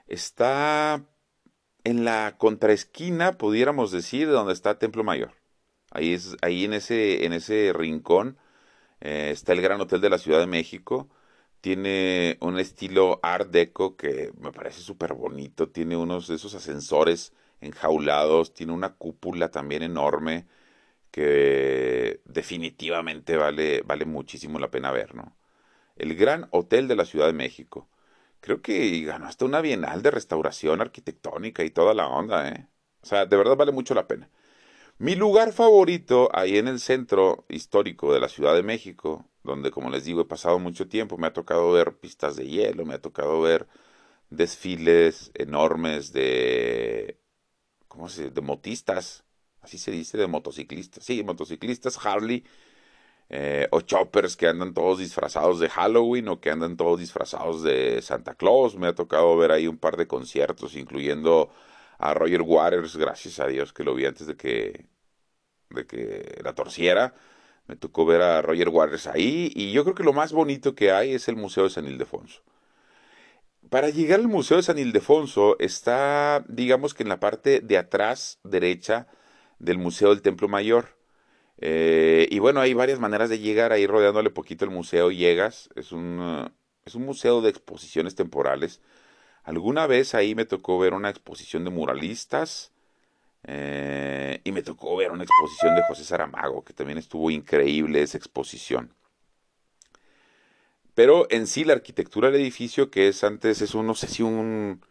Está 0.06 1.04
en 1.84 2.04
la 2.04 2.36
contraesquina, 2.38 3.32
pudiéramos 3.32 3.92
decir, 3.92 4.26
de 4.26 4.34
donde 4.34 4.52
está 4.52 4.78
Templo 4.78 5.04
Mayor. 5.04 5.32
Ahí 5.90 6.12
es, 6.14 6.36
ahí 6.42 6.64
en 6.64 6.74
ese, 6.74 7.24
en 7.24 7.32
ese 7.32 7.72
rincón 7.74 8.38
eh, 9.02 9.30
está 9.32 9.52
el 9.52 9.62
Gran 9.62 9.80
Hotel 9.80 10.00
de 10.00 10.10
la 10.10 10.18
Ciudad 10.18 10.40
de 10.40 10.46
México. 10.48 11.10
Tiene 11.60 12.38
un 12.40 12.58
estilo 12.58 13.20
art 13.22 13.50
deco 13.50 13.96
que 13.96 14.32
me 14.40 14.52
parece 14.52 14.80
súper 14.82 15.14
bonito. 15.14 15.68
Tiene 15.70 15.96
unos 15.96 16.28
de 16.28 16.36
esos 16.36 16.54
ascensores 16.54 17.34
enjaulados. 17.60 18.54
Tiene 18.54 18.72
una 18.72 18.94
cúpula 18.96 19.50
también 19.50 19.82
enorme 19.82 20.46
que 21.10 22.20
definitivamente 22.24 23.36
vale, 23.36 23.82
vale 23.82 24.04
muchísimo 24.06 24.58
la 24.58 24.70
pena 24.70 24.90
ver, 24.92 25.14
¿no? 25.14 25.36
El 25.96 26.16
Gran 26.16 26.48
Hotel 26.52 26.88
de 26.88 26.96
la 26.96 27.04
Ciudad 27.06 27.26
de 27.26 27.32
México. 27.34 27.88
Creo 28.40 28.62
que 28.62 29.02
ganó 29.04 29.26
hasta 29.26 29.44
una 29.46 29.60
bienal 29.60 30.02
de 30.02 30.10
restauración 30.10 30.80
arquitectónica 30.80 31.64
y 31.64 31.70
toda 31.70 31.94
la 31.94 32.08
onda, 32.08 32.48
¿eh? 32.50 32.68
O 33.02 33.06
sea, 33.06 33.26
de 33.26 33.36
verdad 33.36 33.56
vale 33.56 33.72
mucho 33.72 33.94
la 33.94 34.06
pena. 34.08 34.30
Mi 34.98 35.16
lugar 35.16 35.52
favorito, 35.52 36.28
ahí 36.32 36.58
en 36.58 36.68
el 36.68 36.78
centro 36.80 37.44
histórico 37.48 38.14
de 38.14 38.20
la 38.20 38.28
Ciudad 38.28 38.54
de 38.54 38.62
México, 38.62 39.28
donde 39.42 39.70
como 39.70 39.90
les 39.90 40.04
digo 40.04 40.22
he 40.22 40.24
pasado 40.24 40.58
mucho 40.58 40.88
tiempo, 40.88 41.18
me 41.18 41.26
ha 41.26 41.32
tocado 41.32 41.72
ver 41.72 41.98
pistas 41.98 42.36
de 42.36 42.46
hielo, 42.46 42.84
me 42.86 42.94
ha 42.94 43.00
tocado 43.00 43.40
ver 43.40 43.66
desfiles 44.30 45.32
enormes 45.34 46.12
de, 46.12 47.18
¿cómo 47.88 48.08
se 48.08 48.30
de 48.30 48.40
motistas, 48.42 49.24
así 49.60 49.78
se 49.78 49.90
dice, 49.92 50.18
de 50.18 50.26
motociclistas, 50.28 51.04
sí, 51.04 51.22
motociclistas, 51.24 51.98
Harley, 52.06 52.44
eh, 53.30 53.68
o 53.72 53.80
choppers 53.80 54.36
que 54.36 54.46
andan 54.48 54.74
todos 54.74 54.98
disfrazados 54.98 55.58
de 55.60 55.68
Halloween 55.70 56.28
o 56.28 56.40
que 56.40 56.50
andan 56.50 56.76
todos 56.76 57.00
disfrazados 57.00 57.62
de 57.62 58.02
Santa 58.02 58.34
Claus. 58.34 58.76
Me 58.76 58.88
ha 58.88 58.94
tocado 58.94 59.36
ver 59.36 59.52
ahí 59.52 59.66
un 59.68 59.78
par 59.78 59.96
de 59.96 60.06
conciertos, 60.06 60.76
incluyendo 60.76 61.50
a 62.02 62.14
Roger 62.14 62.42
Waters, 62.42 62.96
gracias 62.96 63.38
a 63.38 63.46
Dios 63.46 63.72
que 63.72 63.84
lo 63.84 63.94
vi 63.94 64.06
antes 64.06 64.26
de 64.26 64.36
que, 64.36 64.86
de 65.70 65.86
que 65.86 66.40
la 66.42 66.54
torciera. 66.54 67.14
Me 67.68 67.76
tocó 67.76 68.04
ver 68.04 68.22
a 68.22 68.42
Roger 68.42 68.68
Waters 68.70 69.06
ahí 69.06 69.52
y 69.54 69.72
yo 69.72 69.84
creo 69.84 69.94
que 69.94 70.02
lo 70.02 70.12
más 70.12 70.32
bonito 70.32 70.74
que 70.74 70.90
hay 70.90 71.14
es 71.14 71.28
el 71.28 71.36
Museo 71.36 71.64
de 71.64 71.70
San 71.70 71.86
Ildefonso. 71.86 72.42
Para 73.70 73.88
llegar 73.90 74.18
al 74.18 74.28
Museo 74.28 74.56
de 74.56 74.64
San 74.64 74.78
Ildefonso 74.78 75.56
está, 75.60 76.44
digamos 76.48 76.92
que 76.92 77.04
en 77.04 77.08
la 77.08 77.20
parte 77.20 77.60
de 77.60 77.78
atrás 77.78 78.40
derecha 78.42 79.06
del 79.60 79.78
Museo 79.78 80.10
del 80.10 80.22
Templo 80.22 80.48
Mayor. 80.48 80.98
Eh, 81.58 82.26
y 82.30 82.40
bueno, 82.40 82.60
hay 82.60 82.74
varias 82.74 82.98
maneras 82.98 83.30
de 83.30 83.38
llegar 83.38 83.72
ahí 83.72 83.86
rodeándole 83.86 84.30
poquito 84.30 84.64
el 84.64 84.72
museo. 84.72 85.12
Llegas, 85.12 85.70
es 85.76 85.92
un, 85.92 86.52
es 86.84 86.96
un 86.96 87.04
museo 87.04 87.40
de 87.42 87.50
exposiciones 87.50 88.16
temporales 88.16 88.80
Alguna 89.44 89.86
vez 89.86 90.14
ahí 90.14 90.34
me 90.34 90.44
tocó 90.44 90.78
ver 90.78 90.94
una 90.94 91.10
exposición 91.10 91.64
de 91.64 91.70
muralistas 91.70 92.72
eh, 93.44 94.40
y 94.44 94.52
me 94.52 94.62
tocó 94.62 94.96
ver 94.96 95.10
una 95.10 95.24
exposición 95.24 95.74
de 95.74 95.82
José 95.82 96.04
Saramago, 96.04 96.64
que 96.64 96.72
también 96.72 96.98
estuvo 96.98 97.30
increíble 97.30 98.02
esa 98.02 98.18
exposición. 98.18 98.94
Pero 100.94 101.26
en 101.30 101.46
sí 101.46 101.64
la 101.64 101.72
arquitectura 101.72 102.30
del 102.30 102.40
edificio, 102.40 102.90
que 102.90 103.08
es 103.08 103.24
antes, 103.24 103.62
es 103.62 103.74
un, 103.74 103.86
no 103.86 103.94
sé 103.94 104.06
si 104.08 104.22
un, 104.22 104.82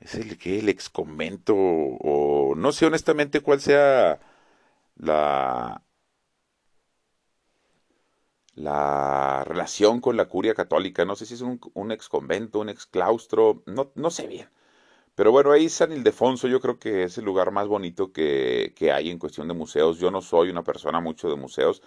es 0.00 0.14
el 0.14 0.38
que 0.38 0.58
el 0.58 0.68
ex 0.68 0.88
convento 0.88 1.54
o 1.56 2.54
no 2.56 2.72
sé 2.72 2.86
honestamente 2.86 3.40
cuál 3.40 3.60
sea 3.60 4.18
la 4.96 5.82
la 8.54 9.44
relación 9.44 10.00
con 10.00 10.16
la 10.16 10.26
curia 10.26 10.54
católica, 10.54 11.04
no 11.04 11.16
sé 11.16 11.26
si 11.26 11.34
es 11.34 11.42
un, 11.42 11.92
ex 11.92 12.08
convento, 12.08 12.60
un 12.60 12.68
ex 12.68 12.86
claustro, 12.86 13.62
no, 13.66 13.92
no 13.94 14.10
sé 14.10 14.26
bien. 14.26 14.48
Pero 15.14 15.32
bueno, 15.32 15.52
ahí 15.52 15.68
San 15.68 15.92
Ildefonso 15.92 16.48
yo 16.48 16.60
creo 16.60 16.78
que 16.78 17.04
es 17.04 17.18
el 17.18 17.24
lugar 17.24 17.50
más 17.52 17.68
bonito 17.68 18.12
que, 18.12 18.72
que 18.76 18.92
hay 18.92 19.10
en 19.10 19.18
cuestión 19.18 19.48
de 19.48 19.54
museos. 19.54 19.98
Yo 19.98 20.10
no 20.10 20.22
soy 20.22 20.50
una 20.50 20.64
persona 20.64 21.00
mucho 21.00 21.28
de 21.28 21.36
museos, 21.36 21.82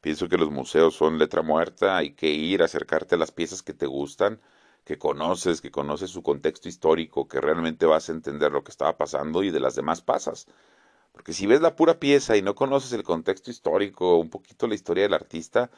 pienso 0.00 0.28
que 0.28 0.38
los 0.38 0.50
museos 0.50 0.94
son 0.94 1.18
letra 1.18 1.42
muerta, 1.42 1.96
hay 1.98 2.12
que 2.14 2.30
ir, 2.30 2.62
acercarte 2.62 3.14
a 3.16 3.18
las 3.18 3.32
piezas 3.32 3.62
que 3.62 3.74
te 3.74 3.86
gustan 3.86 4.40
que 4.84 4.98
conoces, 4.98 5.60
que 5.60 5.70
conoces 5.70 6.10
su 6.10 6.22
contexto 6.22 6.68
histórico, 6.68 7.28
que 7.28 7.40
realmente 7.40 7.86
vas 7.86 8.08
a 8.08 8.12
entender 8.12 8.52
lo 8.52 8.64
que 8.64 8.70
estaba 8.72 8.96
pasando 8.96 9.42
y 9.42 9.50
de 9.50 9.60
las 9.60 9.74
demás 9.74 10.02
pasas. 10.02 10.46
Porque 11.12 11.32
si 11.32 11.46
ves 11.46 11.60
la 11.60 11.76
pura 11.76 12.00
pieza 12.00 12.36
y 12.36 12.42
no 12.42 12.54
conoces 12.54 12.92
el 12.92 13.02
contexto 13.04 13.50
histórico, 13.50 14.16
un 14.18 14.30
poquito 14.30 14.66
la 14.66 14.74
historia 14.74 15.04
del 15.04 15.14
artista, 15.14 15.70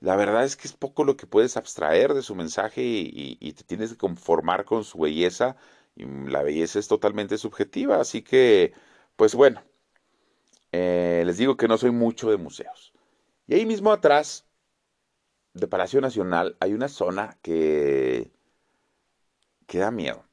la 0.00 0.16
verdad 0.16 0.44
es 0.44 0.56
que 0.56 0.68
es 0.68 0.74
poco 0.74 1.04
lo 1.04 1.16
que 1.16 1.26
puedes 1.26 1.56
abstraer 1.56 2.14
de 2.14 2.22
su 2.22 2.34
mensaje 2.34 2.82
y, 2.84 3.52
te 3.52 3.64
tienes 3.64 3.92
que 3.92 3.98
conformar 3.98 4.64
con 4.64 4.84
su 4.84 4.98
belleza. 4.98 5.56
Y 5.94 6.04
la 6.06 6.42
belleza 6.42 6.78
es 6.78 6.88
totalmente 6.88 7.38
subjetiva, 7.38 8.00
así 8.00 8.22
que, 8.22 8.74
pues 9.16 9.34
bueno, 9.34 9.62
eh, 10.72 11.22
les 11.26 11.38
digo 11.38 11.56
que 11.56 11.68
no 11.68 11.78
soy 11.78 11.90
mucho 11.90 12.30
de 12.30 12.36
museos. 12.36 12.92
Y 13.46 13.54
ahí 13.54 13.66
mismo 13.66 13.92
atrás 13.92 14.46
de 15.54 15.68
Palacio 15.68 16.00
Nacional 16.00 16.56
hay 16.60 16.74
una 16.74 16.88
zona 16.88 17.38
que, 17.42 18.32
que 19.66 19.78
da 19.78 19.90
miedo. 19.90 20.24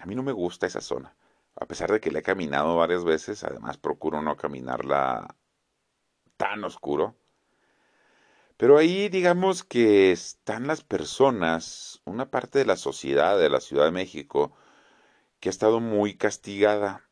A 0.00 0.06
mí 0.06 0.14
no 0.14 0.22
me 0.22 0.32
gusta 0.32 0.66
esa 0.66 0.80
zona. 0.80 1.16
A 1.56 1.66
pesar 1.66 1.90
de 1.92 2.00
que 2.00 2.10
la 2.10 2.20
he 2.20 2.22
caminado 2.22 2.76
varias 2.76 3.04
veces, 3.04 3.44
además 3.44 3.78
procuro 3.78 4.22
no 4.22 4.36
caminarla 4.36 5.36
tan 6.36 6.64
oscuro. 6.64 7.16
Pero 8.60 8.76
ahí 8.78 9.08
digamos 9.08 9.64
que 9.64 10.12
están 10.12 10.66
las 10.66 10.84
personas, 10.84 12.02
una 12.04 12.30
parte 12.30 12.58
de 12.58 12.66
la 12.66 12.76
sociedad 12.76 13.38
de 13.38 13.48
la 13.48 13.60
Ciudad 13.60 13.86
de 13.86 13.90
México, 13.90 14.52
que 15.40 15.48
ha 15.50 15.56
estado 15.56 15.80
muy 15.80 16.16
castigada 16.16 17.08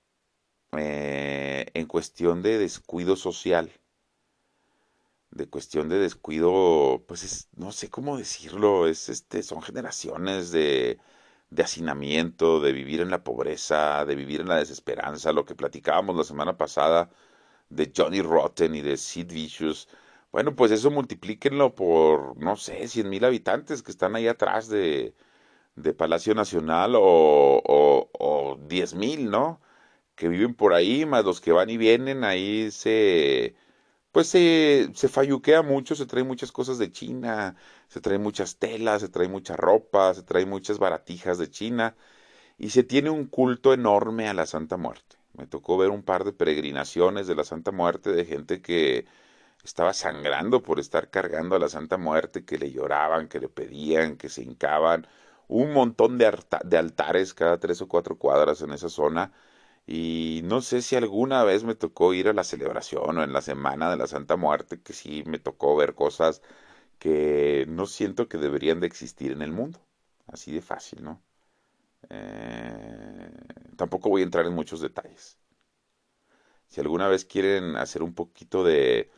eh, 0.72 1.66
en 1.74 1.86
cuestión 1.86 2.42
de 2.42 2.58
descuido 2.58 3.16
social 3.16 3.72
de 5.30 5.48
cuestión 5.48 5.88
de 5.88 5.98
descuido, 5.98 7.04
pues 7.06 7.22
es, 7.24 7.48
no 7.56 7.72
sé 7.72 7.90
cómo 7.90 8.16
decirlo, 8.18 8.86
es 8.86 9.08
este, 9.08 9.42
son 9.42 9.62
generaciones 9.62 10.50
de, 10.52 10.98
de 11.50 11.62
hacinamiento, 11.62 12.60
de 12.60 12.72
vivir 12.72 13.00
en 13.00 13.10
la 13.10 13.24
pobreza, 13.24 14.04
de 14.06 14.14
vivir 14.16 14.40
en 14.40 14.48
la 14.48 14.56
desesperanza, 14.56 15.32
lo 15.32 15.44
que 15.44 15.54
platicábamos 15.54 16.16
la 16.16 16.24
semana 16.24 16.56
pasada 16.56 17.10
de 17.70 17.92
Johnny 17.96 18.22
Rotten 18.22 18.74
y 18.74 18.82
de 18.82 18.96
Sid 18.96 19.32
Vicious. 19.32 19.88
Bueno, 20.30 20.54
pues 20.54 20.70
eso 20.72 20.90
multiplíquenlo 20.90 21.74
por, 21.74 22.36
no 22.36 22.56
sé, 22.56 22.86
cien 22.88 23.08
mil 23.08 23.24
habitantes 23.24 23.82
que 23.82 23.90
están 23.90 24.14
ahí 24.14 24.28
atrás 24.28 24.68
de, 24.68 25.14
de 25.76 25.94
Palacio 25.94 26.34
Nacional 26.34 26.94
o, 26.96 27.02
o, 27.02 28.10
o 28.18 28.58
diez 28.68 28.94
mil, 28.94 29.30
¿no? 29.30 29.60
Que 30.16 30.28
viven 30.28 30.54
por 30.54 30.74
ahí, 30.74 31.06
más 31.06 31.24
los 31.24 31.40
que 31.40 31.52
van 31.52 31.70
y 31.70 31.78
vienen, 31.78 32.24
ahí 32.24 32.70
se 32.72 33.56
pues 34.12 34.28
se, 34.28 34.90
se 34.94 35.08
falluquea 35.08 35.62
mucho, 35.62 35.94
se 35.96 36.06
trae 36.06 36.24
muchas 36.24 36.52
cosas 36.52 36.78
de 36.78 36.92
China, 36.92 37.56
se 37.88 38.00
trae 38.00 38.18
muchas 38.18 38.58
telas, 38.58 39.02
se 39.02 39.08
trae 39.10 39.28
mucha 39.28 39.56
ropa, 39.56 40.14
se 40.14 40.22
trae 40.24 40.46
muchas 40.46 40.78
baratijas 40.80 41.38
de 41.38 41.50
China 41.50 41.96
y 42.58 42.70
se 42.70 42.82
tiene 42.84 43.10
un 43.10 43.26
culto 43.26 43.72
enorme 43.72 44.28
a 44.28 44.34
la 44.34 44.46
Santa 44.46 44.76
Muerte. 44.76 45.16
Me 45.34 45.46
tocó 45.46 45.78
ver 45.78 45.90
un 45.90 46.02
par 46.02 46.24
de 46.24 46.32
peregrinaciones 46.32 47.26
de 47.26 47.34
la 47.36 47.44
Santa 47.44 47.70
Muerte 47.72 48.12
de 48.12 48.24
gente 48.24 48.60
que 48.62 49.06
estaba 49.64 49.92
sangrando 49.92 50.62
por 50.62 50.80
estar 50.80 51.10
cargando 51.10 51.56
a 51.56 51.58
la 51.58 51.68
Santa 51.68 51.98
Muerte, 51.98 52.44
que 52.44 52.58
le 52.58 52.70
lloraban, 52.72 53.28
que 53.28 53.40
le 53.40 53.48
pedían, 53.48 54.16
que 54.16 54.28
se 54.28 54.42
hincaban. 54.42 55.06
Un 55.48 55.72
montón 55.72 56.18
de, 56.18 56.26
altares 56.26 57.34
cada 57.34 57.58
tres 57.58 57.80
o 57.82 57.88
cuatro 57.88 58.18
cuadras 58.18 58.62
en 58.62 58.72
esa 58.72 58.88
zona 58.88 59.32
y 59.86 60.42
no 60.44 60.60
sé 60.62 60.82
si 60.82 60.96
alguna 60.96 61.44
vez 61.44 61.64
me 61.64 61.74
tocó 61.74 62.14
ir 62.14 62.28
a 62.28 62.34
la 62.34 62.44
celebración 62.44 63.18
o 63.18 63.24
en 63.24 63.32
la 63.32 63.42
semana 63.42 63.90
de 63.90 63.96
la 63.96 64.06
Santa 64.06 64.36
Muerte, 64.36 64.80
que 64.82 64.92
sí 64.92 65.24
me 65.26 65.38
tocó 65.38 65.76
ver 65.76 65.94
cosas 65.94 66.42
que 66.98 67.66
no 67.68 67.86
siento 67.86 68.28
que 68.28 68.38
deberían 68.38 68.80
de 68.80 68.86
existir 68.88 69.32
en 69.32 69.42
el 69.42 69.52
mundo. 69.52 69.80
Así 70.26 70.52
de 70.52 70.62
fácil, 70.62 71.04
¿no? 71.04 71.22
Eh, 72.10 73.30
tampoco 73.76 74.10
voy 74.10 74.22
a 74.22 74.24
entrar 74.24 74.46
en 74.46 74.54
muchos 74.54 74.80
detalles. 74.80 75.38
Si 76.68 76.80
alguna 76.80 77.08
vez 77.08 77.24
quieren 77.24 77.76
hacer 77.76 78.02
un 78.02 78.14
poquito 78.14 78.64
de... 78.64 79.10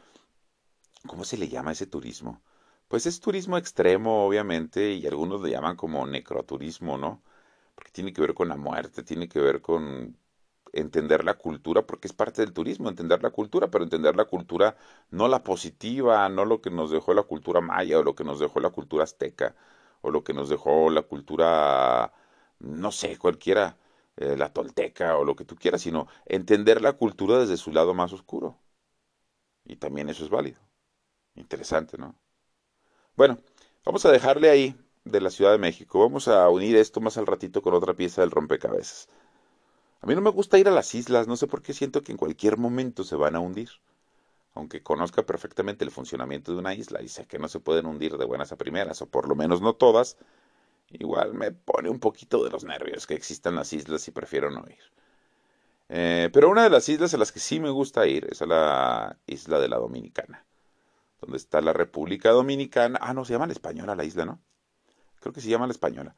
¿Cómo 1.07 1.25
se 1.25 1.37
le 1.39 1.49
llama 1.49 1.73
ese 1.73 1.87
turismo? 1.87 2.43
Pues 2.89 3.07
es 3.07 3.21
turismo 3.21 3.57
extremo, 3.59 4.25
obviamente, 4.27 4.93
y 4.93 5.07
algunos 5.07 5.41
le 5.43 5.51
llaman 5.51 5.77
como 5.77 6.07
necroturismo, 6.07 6.99
¿no? 6.99 7.23
Porque 7.75 7.91
tiene 7.93 8.13
que 8.13 8.21
ver 8.21 8.35
con 8.35 8.49
la 8.49 8.57
muerte, 8.57 9.03
tiene 9.03 9.29
que 9.29 9.41
ver 9.41 9.61
con 9.63 10.17
entender 10.73 11.25
la 11.25 11.35
cultura, 11.39 11.87
porque 11.87 12.09
es 12.09 12.15
parte 12.15 12.43
del 12.43 12.53
turismo, 12.53 12.89
entender 12.89 13.23
la 13.23 13.31
cultura, 13.31 13.71
pero 13.71 13.85
entender 13.85 14.17
la 14.17 14.27
cultura 14.27 14.77
no 15.11 15.29
la 15.29 15.43
positiva, 15.45 16.29
no 16.29 16.45
lo 16.45 16.61
que 16.61 16.71
nos 16.71 16.91
dejó 16.91 17.15
la 17.15 17.23
cultura 17.25 17.61
maya 17.61 17.99
o 17.99 18.03
lo 18.05 18.15
que 18.15 18.25
nos 18.25 18.41
dejó 18.41 18.61
la 18.61 18.71
cultura 18.71 19.05
azteca 19.05 19.57
o 20.03 20.11
lo 20.11 20.25
que 20.25 20.35
nos 20.35 20.49
dejó 20.49 20.91
la 20.91 21.03
cultura, 21.03 22.13
no 22.61 22.93
sé, 22.93 23.19
cualquiera, 23.19 23.77
eh, 24.17 24.37
la 24.37 24.53
tolteca 24.53 25.17
o 25.19 25.25
lo 25.25 25.37
que 25.37 25.45
tú 25.45 25.57
quieras, 25.57 25.83
sino 25.83 26.09
entender 26.27 26.83
la 26.83 26.95
cultura 26.95 27.39
desde 27.41 27.57
su 27.57 27.73
lado 27.73 27.95
más 27.95 28.13
oscuro. 28.13 28.59
Y 29.65 29.77
también 29.77 30.11
eso 30.11 30.23
es 30.23 30.29
válido. 30.31 30.61
Interesante, 31.35 31.99
¿no? 31.99 32.15
Bueno, 33.17 33.39
vamos 33.85 34.05
a 34.07 34.11
dejarle 34.13 34.51
ahí 34.51 34.77
de 35.05 35.21
la 35.21 35.31
Ciudad 35.31 35.53
de 35.53 35.59
México. 35.59 36.01
Vamos 36.01 36.29
a 36.29 36.49
unir 36.49 36.77
esto 36.77 37.01
más 37.01 37.17
al 37.19 37.27
ratito 37.27 37.63
con 37.63 37.75
otra 37.75 37.95
pieza 37.95 38.21
del 38.23 38.31
rompecabezas. 38.31 39.09
A 40.03 40.07
mí 40.07 40.15
no 40.15 40.21
me 40.23 40.31
gusta 40.31 40.59
ir 40.59 40.69
a 40.69 40.73
las 40.73 40.95
islas, 40.95 41.29
no 41.29 41.37
sé 41.37 41.47
por 41.47 41.63
qué 41.63 41.75
siento 41.75 42.03
que 42.03 42.13
en 42.13 42.19
cualquier 42.19 42.57
momento 42.59 43.05
se 43.05 43.17
van 43.17 43.37
a 43.37 43.41
hundir. 43.41 43.71
Aunque 44.55 44.83
conozca 44.83 45.25
perfectamente 45.25 45.85
el 45.85 45.91
funcionamiento 45.93 46.53
de 46.53 46.59
una 46.59 46.75
isla 46.75 47.03
y 47.03 47.09
sé 47.09 47.27
que 47.27 47.39
no 47.39 47.49
se 47.49 47.61
pueden 47.61 47.87
hundir 47.87 48.19
de 48.19 48.25
buenas 48.27 48.53
a 48.53 48.57
primeras, 48.59 49.03
o 49.03 49.07
por 49.07 49.29
lo 49.29 49.37
menos 49.37 49.63
no 49.63 49.75
todas, 49.75 50.17
igual 50.91 51.35
me 51.35 51.53
pone 51.53 51.91
un 51.91 52.01
poquito 52.01 52.45
de 52.45 52.51
los 52.51 52.65
nervios 52.65 53.07
que 53.07 53.15
existan 53.15 53.57
las 53.57 53.73
islas 53.73 54.07
y 54.09 54.13
prefiero 54.13 54.51
no 54.51 54.65
ir. 54.69 54.81
Eh, 55.89 56.31
pero 56.33 56.49
una 56.49 56.63
de 56.65 56.71
las 56.71 56.89
islas 56.89 57.13
a 57.15 57.19
las 57.19 57.33
que 57.33 57.41
sí 57.41 57.59
me 57.61 57.71
gusta 57.71 58.07
ir 58.07 58.27
es 58.31 58.43
a 58.43 58.47
la 58.47 59.19
isla 59.27 59.59
de 59.59 59.69
la 59.69 59.77
Dominicana, 59.79 60.47
donde 61.21 61.37
está 61.37 61.61
la 61.61 61.73
República 61.73 62.31
Dominicana. 62.31 62.99
Ah, 63.03 63.15
no, 63.15 63.25
se 63.25 63.33
llama 63.33 63.47
la 63.47 63.53
Española 63.53 63.95
la 63.97 64.05
isla, 64.05 64.25
¿no? 64.25 64.41
Creo 65.21 65.33
que 65.33 65.41
se 65.41 65.49
llama 65.49 65.67
la 65.67 65.73
Española 65.73 66.17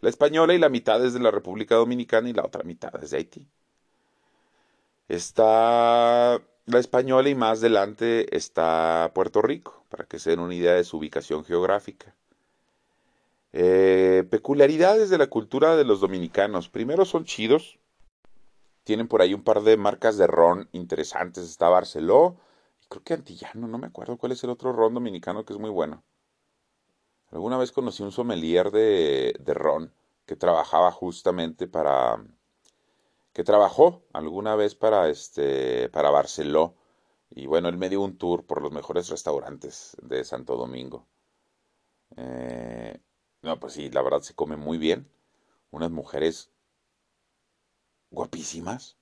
la 0.00 0.08
española 0.08 0.54
y 0.54 0.58
la 0.58 0.68
mitad 0.68 1.04
es 1.04 1.14
de 1.14 1.20
la 1.20 1.30
República 1.30 1.74
Dominicana 1.74 2.28
y 2.28 2.32
la 2.32 2.44
otra 2.44 2.62
mitad 2.62 2.92
es 3.02 3.10
de 3.10 3.18
Haití. 3.18 3.48
Está 5.08 6.40
la 6.66 6.78
española 6.78 7.28
y 7.28 7.34
más 7.34 7.60
adelante 7.60 8.36
está 8.36 9.10
Puerto 9.14 9.42
Rico, 9.42 9.84
para 9.88 10.04
que 10.04 10.18
se 10.18 10.30
den 10.30 10.40
una 10.40 10.54
idea 10.54 10.74
de 10.74 10.84
su 10.84 10.98
ubicación 10.98 11.44
geográfica. 11.44 12.14
Eh, 13.52 14.24
peculiaridades 14.30 15.08
de 15.10 15.18
la 15.18 15.28
cultura 15.28 15.76
de 15.76 15.84
los 15.84 16.00
dominicanos. 16.00 16.68
Primero 16.68 17.04
son 17.04 17.24
chidos. 17.24 17.78
Tienen 18.84 19.08
por 19.08 19.22
ahí 19.22 19.34
un 19.34 19.42
par 19.42 19.62
de 19.62 19.76
marcas 19.76 20.18
de 20.18 20.26
ron 20.26 20.68
interesantes. 20.72 21.44
Está 21.44 21.68
Barceló. 21.68 22.36
Creo 22.88 23.02
que 23.02 23.14
Antillano, 23.14 23.68
no 23.68 23.78
me 23.78 23.86
acuerdo 23.86 24.16
cuál 24.18 24.32
es 24.32 24.42
el 24.44 24.50
otro 24.50 24.72
ron 24.72 24.94
dominicano 24.94 25.44
que 25.44 25.52
es 25.52 25.58
muy 25.58 25.70
bueno. 25.70 26.02
Alguna 27.30 27.58
vez 27.58 27.72
conocí 27.72 28.02
un 28.02 28.12
sommelier 28.12 28.70
de, 28.70 29.34
de 29.38 29.54
ron 29.54 29.92
que 30.26 30.36
trabajaba 30.36 30.90
justamente 30.90 31.66
para 31.68 32.22
que 33.32 33.44
trabajó 33.44 34.02
alguna 34.12 34.56
vez 34.56 34.74
para 34.74 35.08
este 35.08 35.88
para 35.90 36.10
Barceló. 36.10 36.74
Y 37.30 37.46
bueno 37.46 37.68
él 37.68 37.78
me 37.78 37.88
dio 37.88 38.00
un 38.00 38.16
tour 38.18 38.44
por 38.44 38.62
los 38.62 38.72
mejores 38.72 39.08
restaurantes 39.08 39.96
de 40.02 40.24
Santo 40.24 40.56
Domingo. 40.56 41.06
Eh, 42.16 42.98
no 43.42 43.60
pues 43.60 43.74
sí 43.74 43.90
la 43.90 44.02
verdad 44.02 44.20
se 44.22 44.34
come 44.34 44.56
muy 44.56 44.78
bien. 44.78 45.08
Unas 45.70 45.90
mujeres 45.90 46.50
guapísimas. 48.10 48.96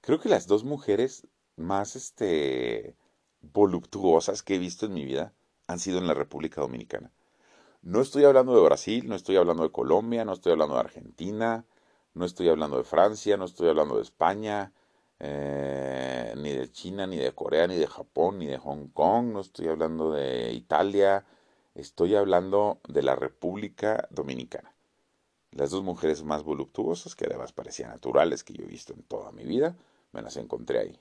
Creo 0.00 0.20
que 0.20 0.28
las 0.28 0.46
dos 0.46 0.64
mujeres 0.64 1.26
más 1.56 1.96
este 1.96 2.96
voluptuosas 3.52 4.42
que 4.42 4.56
he 4.56 4.58
visto 4.58 4.86
en 4.86 4.94
mi 4.94 5.04
vida 5.04 5.32
han 5.66 5.78
sido 5.78 5.98
en 5.98 6.06
la 6.06 6.14
República 6.14 6.60
Dominicana. 6.60 7.10
No 7.82 8.00
estoy 8.00 8.24
hablando 8.24 8.54
de 8.54 8.62
Brasil, 8.62 9.08
no 9.08 9.14
estoy 9.14 9.36
hablando 9.36 9.62
de 9.62 9.70
Colombia, 9.70 10.24
no 10.24 10.32
estoy 10.32 10.52
hablando 10.52 10.74
de 10.74 10.80
Argentina, 10.80 11.66
no 12.14 12.24
estoy 12.24 12.48
hablando 12.48 12.78
de 12.78 12.84
Francia, 12.84 13.36
no 13.36 13.44
estoy 13.44 13.68
hablando 13.68 13.96
de 13.96 14.02
España, 14.02 14.72
eh, 15.20 16.34
ni 16.36 16.52
de 16.52 16.70
China, 16.70 17.06
ni 17.06 17.16
de 17.18 17.32
Corea, 17.32 17.66
ni 17.66 17.76
de 17.76 17.86
Japón, 17.86 18.38
ni 18.38 18.46
de 18.46 18.58
Hong 18.58 18.88
Kong, 18.88 19.26
no 19.32 19.40
estoy 19.40 19.68
hablando 19.68 20.12
de 20.12 20.52
Italia, 20.52 21.26
estoy 21.74 22.14
hablando 22.14 22.80
de 22.88 23.02
la 23.02 23.16
República 23.16 24.08
Dominicana. 24.10 24.74
Las 25.50 25.70
dos 25.70 25.82
mujeres 25.82 26.24
más 26.24 26.42
voluptuosas, 26.42 27.14
que 27.14 27.26
además 27.26 27.52
parecían 27.52 27.90
naturales 27.90 28.44
que 28.44 28.54
yo 28.54 28.64
he 28.64 28.68
visto 28.68 28.92
en 28.92 29.02
toda 29.02 29.30
mi 29.30 29.44
vida, 29.44 29.76
me 30.12 30.22
las 30.22 30.36
encontré 30.36 30.78
ahí. 30.80 31.00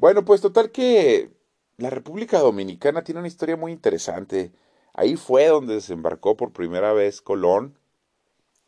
Bueno, 0.00 0.24
pues 0.24 0.40
total 0.40 0.70
que 0.72 1.30
la 1.76 1.90
República 1.90 2.38
Dominicana 2.38 3.04
tiene 3.04 3.18
una 3.18 3.28
historia 3.28 3.56
muy 3.58 3.70
interesante. 3.70 4.50
Ahí 4.94 5.16
fue 5.16 5.48
donde 5.48 5.74
desembarcó 5.74 6.38
por 6.38 6.54
primera 6.54 6.94
vez 6.94 7.20
Colón. 7.20 7.78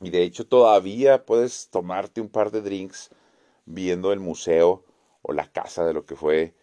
Y 0.03 0.11
de 0.11 0.25
hecho 0.25 0.47
todavía 0.47 1.25
puedes 1.25 1.71
tomarte 1.71 2.21
un 2.21 2.29
par 2.29 2.51
de 2.51 2.61
drinks 2.61 3.09
viendo 3.65 4.13
el 4.13 4.21
museo 4.21 4.85
o 5.23 5.33
la 5.33 5.51
casa 5.51 5.87
de 5.87 5.95
lo 5.95 6.05
que 6.05 6.17
fue 6.17 6.55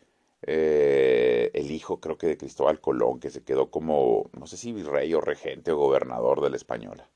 eh, 0.44 1.50
el 1.56 1.72
hijo, 1.72 2.00
creo 2.00 2.20
que 2.20 2.28
de 2.28 2.38
Cristóbal 2.38 2.80
Colón, 2.80 3.20
que 3.20 3.32
se 3.32 3.44
quedó 3.44 3.72
como, 3.72 4.30
no 4.38 4.46
sé 4.46 4.56
si 4.58 4.72
virrey 4.72 5.12
o 5.16 5.22
regente 5.22 5.72
o 5.72 5.78
gobernador 5.78 6.42
de 6.42 6.52
la 6.52 6.58
Española. 6.58 7.10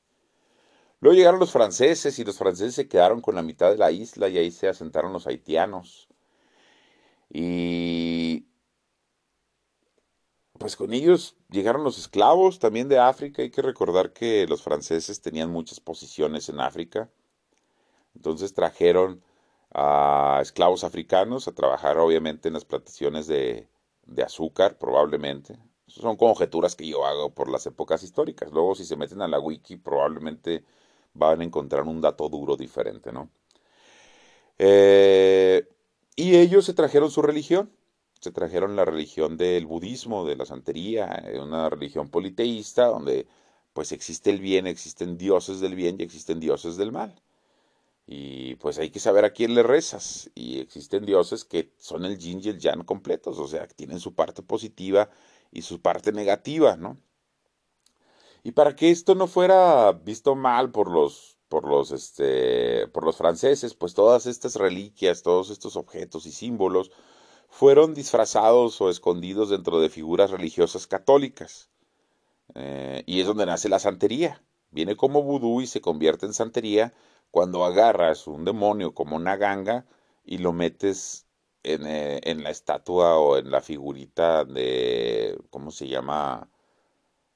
Luego 1.01 1.15
llegaron 1.15 1.39
los 1.39 1.51
franceses 1.51 2.17
y 2.17 2.23
los 2.23 2.39
franceses 2.39 2.73
se 2.73 2.87
quedaron 2.87 3.21
con 3.21 3.35
la 3.35 3.43
mitad 3.43 3.69
de 3.69 3.77
la 3.77 3.91
isla 3.91 4.27
y 4.27 4.39
ahí 4.39 4.49
se 4.49 4.67
asentaron 4.69 5.13
los 5.13 5.27
haitianos. 5.27 6.09
Y 7.33 8.45
pues 10.59 10.75
con 10.75 10.93
ellos 10.93 11.35
llegaron 11.49 11.83
los 11.83 11.97
esclavos 11.99 12.59
también 12.59 12.87
de 12.89 12.99
África. 12.99 13.41
Hay 13.41 13.51
que 13.51 13.61
recordar 13.61 14.13
que 14.13 14.47
los 14.47 14.61
franceses 14.63 15.21
tenían 15.21 15.51
muchas 15.51 15.79
posiciones 15.79 16.49
en 16.49 16.59
África. 16.59 17.09
Entonces 18.15 18.53
trajeron 18.53 19.23
a 19.73 20.39
esclavos 20.41 20.83
africanos 20.83 21.47
a 21.47 21.53
trabajar 21.53 21.97
obviamente 21.97 22.47
en 22.47 22.53
las 22.55 22.65
plantaciones 22.65 23.27
de, 23.27 23.67
de 24.05 24.23
azúcar, 24.23 24.77
probablemente. 24.77 25.57
son 25.87 26.15
conjeturas 26.17 26.75
que 26.75 26.87
yo 26.87 27.05
hago 27.05 27.33
por 27.33 27.49
las 27.49 27.65
épocas 27.65 28.03
históricas. 28.03 28.51
Luego 28.51 28.75
si 28.75 28.85
se 28.85 28.95
meten 28.95 29.21
a 29.21 29.27
la 29.27 29.39
wiki 29.39 29.77
probablemente 29.77 30.63
van 31.13 31.41
a 31.41 31.43
encontrar 31.43 31.83
un 31.83 32.01
dato 32.01 32.29
duro 32.29 32.55
diferente, 32.57 33.11
¿no? 33.11 33.29
Eh, 34.57 35.67
y 36.15 36.35
ellos 36.35 36.65
se 36.65 36.73
trajeron 36.73 37.11
su 37.11 37.21
religión, 37.21 37.71
se 38.19 38.31
trajeron 38.31 38.75
la 38.75 38.85
religión 38.85 39.37
del 39.37 39.65
budismo, 39.65 40.25
de 40.25 40.35
la 40.35 40.45
santería, 40.45 41.23
eh, 41.25 41.39
una 41.39 41.69
religión 41.69 42.09
politeísta 42.09 42.85
donde 42.85 43.27
pues 43.73 43.91
existe 43.91 44.29
el 44.29 44.39
bien, 44.39 44.67
existen 44.67 45.17
dioses 45.17 45.59
del 45.59 45.75
bien 45.75 45.97
y 45.99 46.03
existen 46.03 46.39
dioses 46.39 46.77
del 46.77 46.91
mal. 46.91 47.21
Y 48.05 48.55
pues 48.55 48.79
hay 48.79 48.89
que 48.91 48.99
saber 48.99 49.25
a 49.25 49.33
quién 49.33 49.55
le 49.55 49.63
rezas. 49.63 50.29
Y 50.35 50.59
existen 50.59 51.05
dioses 51.05 51.45
que 51.45 51.73
son 51.77 52.05
el 52.05 52.17
yin 52.17 52.41
y 52.43 52.49
el 52.49 52.59
yang 52.59 52.83
completos, 52.85 53.39
o 53.39 53.47
sea, 53.47 53.67
que 53.67 53.73
tienen 53.73 53.99
su 53.99 54.13
parte 54.13 54.43
positiva 54.43 55.09
y 55.51 55.63
su 55.63 55.81
parte 55.81 56.11
negativa, 56.11 56.75
¿no? 56.75 56.97
Y 58.43 58.51
para 58.51 58.75
que 58.75 58.91
esto 58.91 59.15
no 59.15 59.27
fuera 59.27 59.91
visto 59.93 60.35
mal 60.35 60.71
por 60.71 60.91
los, 60.91 61.32
por 61.53 61.69
los, 61.69 61.91
este, 61.91 62.87
por 62.87 63.05
los 63.05 63.15
franceses, 63.15 63.75
pues 63.75 63.93
todas 63.93 64.25
estas 64.25 64.55
reliquias, 64.55 65.21
todos 65.21 65.51
estos 65.51 65.75
objetos 65.75 66.25
y 66.25 66.31
símbolos 66.31 66.89
fueron 67.47 67.93
disfrazados 67.93 68.81
o 68.81 68.89
escondidos 68.89 69.51
dentro 69.51 69.79
de 69.79 69.89
figuras 69.89 70.31
religiosas 70.31 70.87
católicas. 70.87 71.69
Eh, 72.55 73.03
y 73.05 73.21
es 73.21 73.27
donde 73.27 73.45
nace 73.45 73.69
la 73.69 73.77
santería. 73.77 74.41
Viene 74.71 74.95
como 74.95 75.21
vudú 75.21 75.61
y 75.61 75.67
se 75.67 75.79
convierte 75.79 76.25
en 76.25 76.33
santería 76.33 76.91
cuando 77.29 77.65
agarras 77.65 78.25
un 78.25 78.45
demonio 78.45 78.95
como 78.95 79.15
una 79.15 79.37
ganga 79.37 79.85
y 80.25 80.39
lo 80.39 80.53
metes 80.53 81.27
en, 81.61 81.85
eh, 81.85 82.19
en 82.23 82.43
la 82.43 82.49
estatua 82.49 83.19
o 83.19 83.37
en 83.37 83.51
la 83.51 83.61
figurita 83.61 84.43
de, 84.43 85.37
¿cómo 85.51 85.69
se 85.69 85.87
llama? 85.87 86.49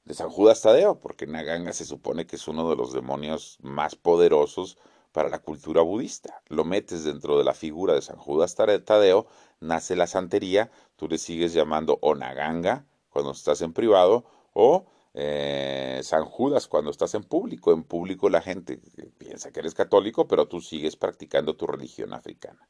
De 0.08 0.14
San 0.14 0.30
Judas 0.30 0.62
Tadeo, 0.62 1.02
porque 1.02 1.28
Naganga 1.28 1.74
se 1.74 1.84
supone 1.84 2.26
que 2.26 2.38
es 2.38 2.48
uno 2.48 2.70
de 2.70 2.78
los 2.78 2.94
demonios 2.94 3.58
más 3.62 3.96
poderosos 3.96 4.78
para 5.12 5.28
la 5.28 5.40
cultura 5.40 5.82
budista. 5.82 6.42
Lo 6.48 6.64
metes 6.64 7.04
dentro 7.04 7.38
de 7.38 7.44
la 7.44 7.54
figura 7.54 7.94
de 7.94 8.02
San 8.02 8.16
Judas 8.16 8.56
Tadeo, 8.56 9.28
nace 9.60 9.98
la 9.98 10.08
santería, 10.08 10.72
tú 10.96 11.10
le 11.10 11.18
sigues 11.18 11.54
llamando 11.54 12.00
Onaganga 12.02 12.86
cuando 13.10 13.32
estás 13.32 13.62
en 13.62 13.74
privado 13.74 14.24
o 14.54 14.86
eh, 15.14 16.00
San 16.04 16.24
Judas 16.24 16.70
cuando 16.70 16.90
estás 16.90 17.14
en 17.14 17.24
público. 17.24 17.74
En 17.74 17.84
público 17.84 18.30
la 18.30 18.42
gente 18.42 18.80
piensa 19.18 19.52
que 19.52 19.60
eres 19.60 19.74
católico, 19.74 20.26
pero 20.26 20.48
tú 20.48 20.62
sigues 20.62 20.96
practicando 20.96 21.58
tu 21.58 21.68
religión 21.68 22.14
africana. 22.14 22.70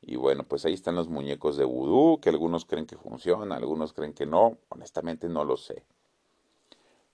Y 0.00 0.16
bueno, 0.16 0.42
pues 0.42 0.64
ahí 0.64 0.74
están 0.74 0.96
los 0.96 1.08
muñecos 1.08 1.56
de 1.56 1.64
vudú, 1.64 2.18
que 2.20 2.30
algunos 2.30 2.64
creen 2.64 2.86
que 2.86 2.96
funcionan, 2.96 3.52
algunos 3.52 3.92
creen 3.92 4.12
que 4.12 4.26
no. 4.26 4.58
Honestamente 4.70 5.28
no 5.28 5.44
lo 5.44 5.56
sé. 5.56 5.84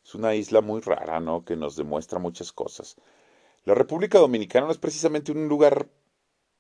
Es 0.09 0.15
una 0.15 0.35
isla 0.35 0.63
muy 0.63 0.81
rara, 0.81 1.21
¿no? 1.21 1.45
Que 1.45 1.55
nos 1.55 1.77
demuestra 1.77 2.19
muchas 2.19 2.51
cosas. 2.51 2.97
La 3.65 3.75
República 3.75 4.19
Dominicana 4.19 4.65
no 4.65 4.73
es 4.73 4.79
precisamente 4.79 5.33
un 5.33 5.49
lugar 5.49 5.91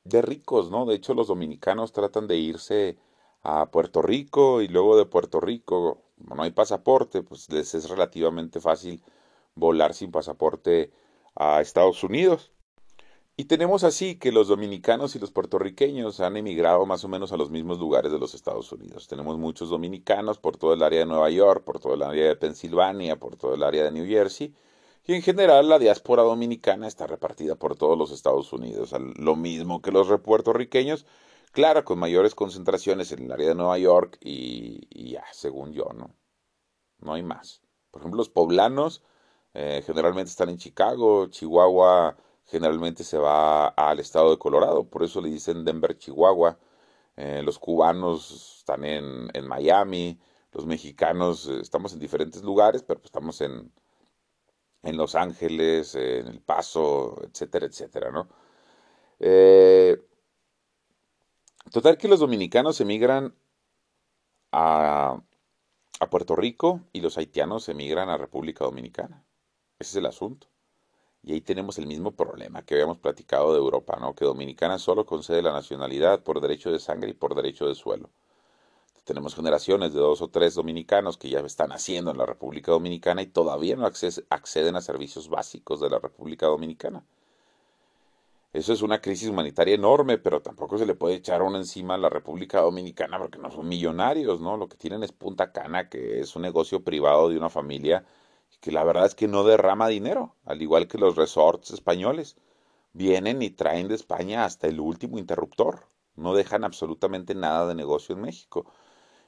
de 0.04 0.20
ricos, 0.20 0.70
¿no? 0.70 0.84
De 0.84 0.96
hecho, 0.96 1.14
los 1.14 1.28
dominicanos 1.28 1.92
tratan 1.92 2.26
de 2.26 2.36
irse 2.36 2.98
a 3.42 3.70
Puerto 3.70 4.02
Rico 4.02 4.60
y 4.60 4.68
luego 4.68 4.98
de 4.98 5.06
Puerto 5.06 5.40
Rico, 5.40 6.02
como 6.18 6.34
no 6.34 6.42
hay 6.42 6.50
pasaporte, 6.50 7.22
pues 7.22 7.50
les 7.50 7.74
es 7.74 7.88
relativamente 7.88 8.60
fácil 8.60 9.02
volar 9.54 9.94
sin 9.94 10.10
pasaporte 10.10 10.92
a 11.34 11.62
Estados 11.62 12.04
Unidos. 12.04 12.52
Y 13.40 13.44
tenemos 13.44 13.84
así 13.84 14.16
que 14.16 14.32
los 14.32 14.48
dominicanos 14.48 15.14
y 15.14 15.20
los 15.20 15.30
puertorriqueños 15.30 16.18
han 16.18 16.36
emigrado 16.36 16.84
más 16.86 17.04
o 17.04 17.08
menos 17.08 17.30
a 17.30 17.36
los 17.36 17.50
mismos 17.50 17.78
lugares 17.78 18.10
de 18.10 18.18
los 18.18 18.34
Estados 18.34 18.72
Unidos. 18.72 19.06
Tenemos 19.06 19.38
muchos 19.38 19.70
dominicanos 19.70 20.38
por 20.38 20.56
todo 20.56 20.74
el 20.74 20.82
área 20.82 20.98
de 20.98 21.06
Nueva 21.06 21.30
York, 21.30 21.62
por 21.62 21.78
todo 21.78 21.94
el 21.94 22.02
área 22.02 22.26
de 22.26 22.34
Pensilvania, 22.34 23.14
por 23.14 23.36
todo 23.36 23.54
el 23.54 23.62
área 23.62 23.84
de 23.84 23.92
New 23.92 24.08
Jersey. 24.08 24.56
Y 25.06 25.14
en 25.14 25.22
general 25.22 25.68
la 25.68 25.78
diáspora 25.78 26.24
dominicana 26.24 26.88
está 26.88 27.06
repartida 27.06 27.54
por 27.54 27.76
todos 27.76 27.96
los 27.96 28.10
Estados 28.10 28.52
Unidos, 28.52 28.92
lo 29.16 29.36
mismo 29.36 29.82
que 29.82 29.92
los 29.92 30.08
puertorriqueños, 30.20 31.06
claro, 31.52 31.84
con 31.84 32.00
mayores 32.00 32.34
concentraciones 32.34 33.12
en 33.12 33.22
el 33.22 33.30
área 33.30 33.50
de 33.50 33.54
Nueva 33.54 33.78
York 33.78 34.18
y, 34.20 35.12
ya, 35.12 35.22
según 35.30 35.72
yo, 35.72 35.90
¿no? 35.94 36.10
No 36.98 37.12
hay 37.12 37.22
más. 37.22 37.62
Por 37.92 38.02
ejemplo, 38.02 38.18
los 38.18 38.30
poblanos 38.30 39.04
eh, 39.54 39.84
generalmente 39.86 40.30
están 40.30 40.48
en 40.48 40.58
Chicago, 40.58 41.28
Chihuahua, 41.28 42.16
generalmente 42.48 43.04
se 43.04 43.18
va 43.18 43.68
al 43.68 44.00
estado 44.00 44.30
de 44.30 44.38
Colorado, 44.38 44.84
por 44.88 45.02
eso 45.02 45.20
le 45.20 45.30
dicen 45.30 45.64
Denver, 45.64 45.96
Chihuahua. 45.96 46.58
Eh, 47.16 47.42
los 47.42 47.58
cubanos 47.58 48.58
están 48.58 48.84
en, 48.84 49.28
en, 49.34 49.46
Miami, 49.48 50.18
los 50.52 50.66
mexicanos 50.66 51.48
eh, 51.48 51.60
estamos 51.60 51.92
en 51.92 51.98
diferentes 51.98 52.42
lugares, 52.42 52.82
pero 52.82 53.00
pues 53.00 53.06
estamos 53.06 53.40
en, 53.40 53.72
en 54.82 54.96
Los 54.96 55.14
Ángeles, 55.14 55.94
en 55.96 56.28
El 56.28 56.40
Paso, 56.40 57.20
etcétera, 57.24 57.66
etcétera, 57.66 58.10
¿no? 58.12 58.28
Eh, 59.20 60.00
total 61.72 61.98
que 61.98 62.08
los 62.08 62.20
dominicanos 62.20 62.80
emigran 62.80 63.34
a, 64.52 65.20
a 66.00 66.10
Puerto 66.10 66.36
Rico 66.36 66.82
y 66.92 67.00
los 67.00 67.18
haitianos 67.18 67.68
emigran 67.68 68.08
a 68.08 68.16
República 68.16 68.64
Dominicana. 68.64 69.24
Ese 69.78 69.90
es 69.90 69.96
el 69.96 70.06
asunto. 70.06 70.48
Y 71.22 71.32
ahí 71.32 71.40
tenemos 71.40 71.78
el 71.78 71.86
mismo 71.86 72.12
problema 72.12 72.62
que 72.62 72.74
habíamos 72.74 72.98
platicado 72.98 73.52
de 73.52 73.58
Europa, 73.58 73.98
¿no? 74.00 74.14
Que 74.14 74.24
Dominicana 74.24 74.78
solo 74.78 75.04
concede 75.04 75.42
la 75.42 75.52
nacionalidad 75.52 76.22
por 76.22 76.40
derecho 76.40 76.70
de 76.70 76.78
sangre 76.78 77.10
y 77.10 77.14
por 77.14 77.34
derecho 77.34 77.66
de 77.66 77.74
suelo. 77.74 78.10
Tenemos 79.04 79.34
generaciones 79.34 79.94
de 79.94 80.00
dos 80.00 80.20
o 80.20 80.28
tres 80.28 80.54
dominicanos 80.54 81.16
que 81.16 81.30
ya 81.30 81.40
están 81.40 81.72
haciendo 81.72 82.10
en 82.10 82.18
la 82.18 82.26
República 82.26 82.72
Dominicana 82.72 83.22
y 83.22 83.26
todavía 83.26 83.74
no 83.74 83.86
acceden 83.86 84.76
a 84.76 84.80
servicios 84.82 85.30
básicos 85.30 85.80
de 85.80 85.88
la 85.88 85.98
República 85.98 86.46
Dominicana. 86.46 87.02
Eso 88.52 88.72
es 88.72 88.82
una 88.82 89.00
crisis 89.00 89.28
humanitaria 89.28 89.74
enorme, 89.74 90.18
pero 90.18 90.42
tampoco 90.42 90.78
se 90.78 90.84
le 90.84 90.94
puede 90.94 91.16
echar 91.16 91.42
uno 91.42 91.56
encima 91.56 91.94
a 91.94 91.98
la 91.98 92.10
República 92.10 92.60
Dominicana 92.60 93.18
porque 93.18 93.38
no 93.38 93.50
son 93.50 93.68
millonarios, 93.68 94.40
¿no? 94.40 94.56
Lo 94.56 94.68
que 94.68 94.76
tienen 94.76 95.02
es 95.02 95.12
Punta 95.12 95.52
Cana, 95.52 95.88
que 95.88 96.20
es 96.20 96.36
un 96.36 96.42
negocio 96.42 96.82
privado 96.84 97.28
de 97.28 97.38
una 97.38 97.48
familia 97.50 98.04
que 98.60 98.72
la 98.72 98.84
verdad 98.84 99.06
es 99.06 99.14
que 99.14 99.28
no 99.28 99.44
derrama 99.44 99.88
dinero, 99.88 100.34
al 100.44 100.62
igual 100.62 100.88
que 100.88 100.98
los 100.98 101.16
resorts 101.16 101.70
españoles. 101.72 102.36
Vienen 102.94 103.42
y 103.42 103.50
traen 103.50 103.88
de 103.88 103.94
España 103.96 104.44
hasta 104.44 104.66
el 104.68 104.80
último 104.80 105.18
interruptor. 105.18 105.86
No 106.16 106.34
dejan 106.34 106.64
absolutamente 106.64 107.34
nada 107.34 107.66
de 107.68 107.74
negocio 107.76 108.14
en 108.14 108.22
México. 108.22 108.66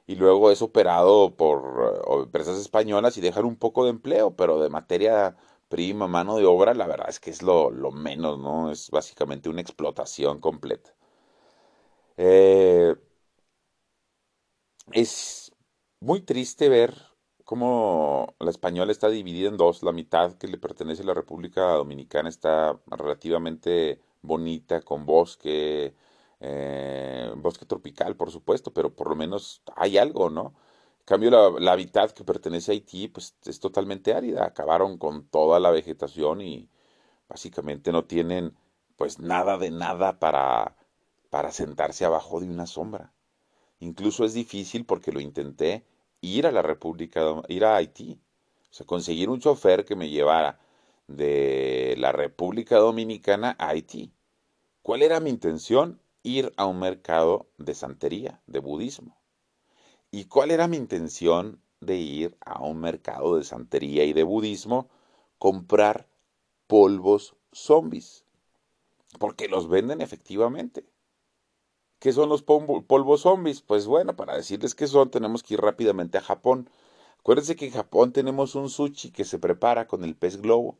Y 0.07 0.15
luego 0.15 0.51
es 0.51 0.61
operado 0.61 1.35
por 1.35 1.93
eh, 2.19 2.23
empresas 2.23 2.57
españolas 2.59 3.17
y 3.17 3.21
dejan 3.21 3.45
un 3.45 3.55
poco 3.57 3.83
de 3.85 3.91
empleo, 3.91 4.35
pero 4.35 4.59
de 4.61 4.69
materia 4.69 5.35
prima, 5.69 6.07
mano 6.07 6.37
de 6.37 6.45
obra, 6.45 6.73
la 6.75 6.87
verdad 6.87 7.09
es 7.09 7.19
que 7.19 7.29
es 7.31 7.41
lo, 7.41 7.71
lo 7.71 7.91
menos, 7.91 8.37
¿no? 8.39 8.71
Es 8.71 8.89
básicamente 8.91 9.49
una 9.49 9.61
explotación 9.61 10.39
completa. 10.39 10.91
Eh, 12.17 12.95
es 14.93 15.51
muy 15.99 16.21
triste 16.21 16.69
ver 16.69 16.95
como 17.51 18.33
la 18.39 18.49
española 18.49 18.93
está 18.93 19.09
dividida 19.09 19.49
en 19.49 19.57
dos, 19.57 19.83
la 19.83 19.91
mitad 19.91 20.37
que 20.37 20.47
le 20.47 20.57
pertenece 20.57 21.03
a 21.03 21.05
la 21.05 21.13
República 21.13 21.73
Dominicana 21.73 22.29
está 22.29 22.79
relativamente 22.87 23.99
bonita, 24.21 24.79
con 24.79 25.05
bosque, 25.05 25.93
eh, 26.39 27.29
bosque 27.35 27.65
tropical, 27.65 28.15
por 28.15 28.31
supuesto, 28.31 28.71
pero 28.71 28.95
por 28.95 29.09
lo 29.09 29.17
menos 29.17 29.63
hay 29.75 29.97
algo, 29.97 30.29
¿no? 30.29 30.53
En 30.99 31.05
cambio, 31.05 31.29
la, 31.29 31.49
la, 31.59 31.75
mitad 31.75 32.11
que 32.11 32.23
pertenece 32.23 32.71
a 32.71 32.73
Haití, 32.73 33.09
pues 33.09 33.35
es 33.43 33.59
totalmente 33.59 34.13
árida, 34.13 34.45
acabaron 34.45 34.97
con 34.97 35.25
toda 35.27 35.59
la 35.59 35.71
vegetación 35.71 36.39
y, 36.39 36.69
básicamente 37.27 37.91
no 37.91 38.05
tienen 38.05 38.55
pues 38.95 39.19
nada 39.19 39.57
de 39.57 39.71
nada 39.71 40.19
para, 40.19 40.77
para 41.29 41.51
sentarse 41.51 42.05
abajo 42.05 42.39
de 42.39 42.47
una 42.47 42.65
sombra. 42.65 43.13
Incluso 43.79 44.23
es 44.23 44.33
difícil 44.33 44.85
porque 44.85 45.11
lo 45.11 45.19
intenté 45.19 45.85
ir 46.21 46.47
a 46.47 46.51
la 46.51 46.61
República, 46.61 47.41
ir 47.47 47.65
a 47.65 47.75
Haití. 47.75 48.19
O 48.69 48.73
sea, 48.73 48.85
conseguir 48.85 49.29
un 49.29 49.39
chofer 49.39 49.83
que 49.85 49.95
me 49.95 50.09
llevara 50.09 50.59
de 51.07 51.95
la 51.97 52.11
República 52.11 52.77
Dominicana 52.77 53.55
a 53.59 53.69
Haití. 53.69 54.13
¿Cuál 54.81 55.01
era 55.01 55.19
mi 55.19 55.29
intención? 55.29 55.99
Ir 56.23 56.53
a 56.55 56.65
un 56.65 56.79
mercado 56.79 57.47
de 57.57 57.73
santería, 57.73 58.41
de 58.47 58.59
budismo. 58.59 59.17
¿Y 60.11 60.25
cuál 60.25 60.51
era 60.51 60.67
mi 60.67 60.77
intención 60.77 61.61
de 61.79 61.97
ir 61.97 62.37
a 62.45 62.61
un 62.61 62.79
mercado 62.79 63.37
de 63.37 63.43
santería 63.43 64.05
y 64.05 64.13
de 64.13 64.23
budismo? 64.23 64.89
Comprar 65.39 66.07
polvos 66.67 67.35
zombies. 67.51 68.23
Porque 69.19 69.47
los 69.47 69.67
venden 69.67 70.01
efectivamente. 70.01 70.85
¿Qué 72.01 72.13
son 72.13 72.29
los 72.29 72.41
polvos 72.41 73.21
zombies? 73.21 73.61
Pues 73.61 73.85
bueno, 73.85 74.15
para 74.15 74.35
decirles 74.35 74.73
qué 74.73 74.87
son, 74.87 75.11
tenemos 75.11 75.43
que 75.43 75.53
ir 75.53 75.61
rápidamente 75.61 76.17
a 76.17 76.21
Japón. 76.21 76.67
Acuérdense 77.19 77.55
que 77.55 77.67
en 77.67 77.73
Japón 77.73 78.11
tenemos 78.11 78.55
un 78.55 78.71
sushi 78.71 79.11
que 79.11 79.23
se 79.23 79.37
prepara 79.37 79.87
con 79.87 80.03
el 80.03 80.15
pez 80.15 80.41
globo 80.41 80.77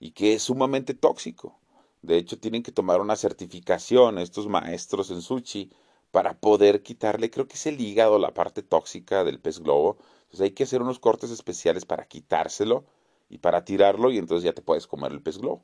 y 0.00 0.10
que 0.10 0.34
es 0.34 0.42
sumamente 0.42 0.94
tóxico. 0.94 1.56
De 2.02 2.16
hecho, 2.16 2.40
tienen 2.40 2.64
que 2.64 2.72
tomar 2.72 3.00
una 3.00 3.14
certificación 3.14 4.18
estos 4.18 4.48
maestros 4.48 5.12
en 5.12 5.22
sushi 5.22 5.70
para 6.10 6.34
poder 6.34 6.82
quitarle, 6.82 7.30
creo 7.30 7.46
que 7.46 7.54
es 7.54 7.66
el 7.66 7.80
hígado, 7.80 8.18
la 8.18 8.34
parte 8.34 8.64
tóxica 8.64 9.22
del 9.22 9.38
pez 9.38 9.60
globo. 9.60 9.96
Entonces 10.24 10.40
hay 10.40 10.50
que 10.50 10.64
hacer 10.64 10.82
unos 10.82 10.98
cortes 10.98 11.30
especiales 11.30 11.84
para 11.84 12.06
quitárselo 12.06 12.84
y 13.30 13.38
para 13.38 13.64
tirarlo 13.64 14.10
y 14.10 14.18
entonces 14.18 14.42
ya 14.42 14.54
te 14.54 14.62
puedes 14.62 14.88
comer 14.88 15.12
el 15.12 15.22
pez 15.22 15.38
globo. 15.38 15.62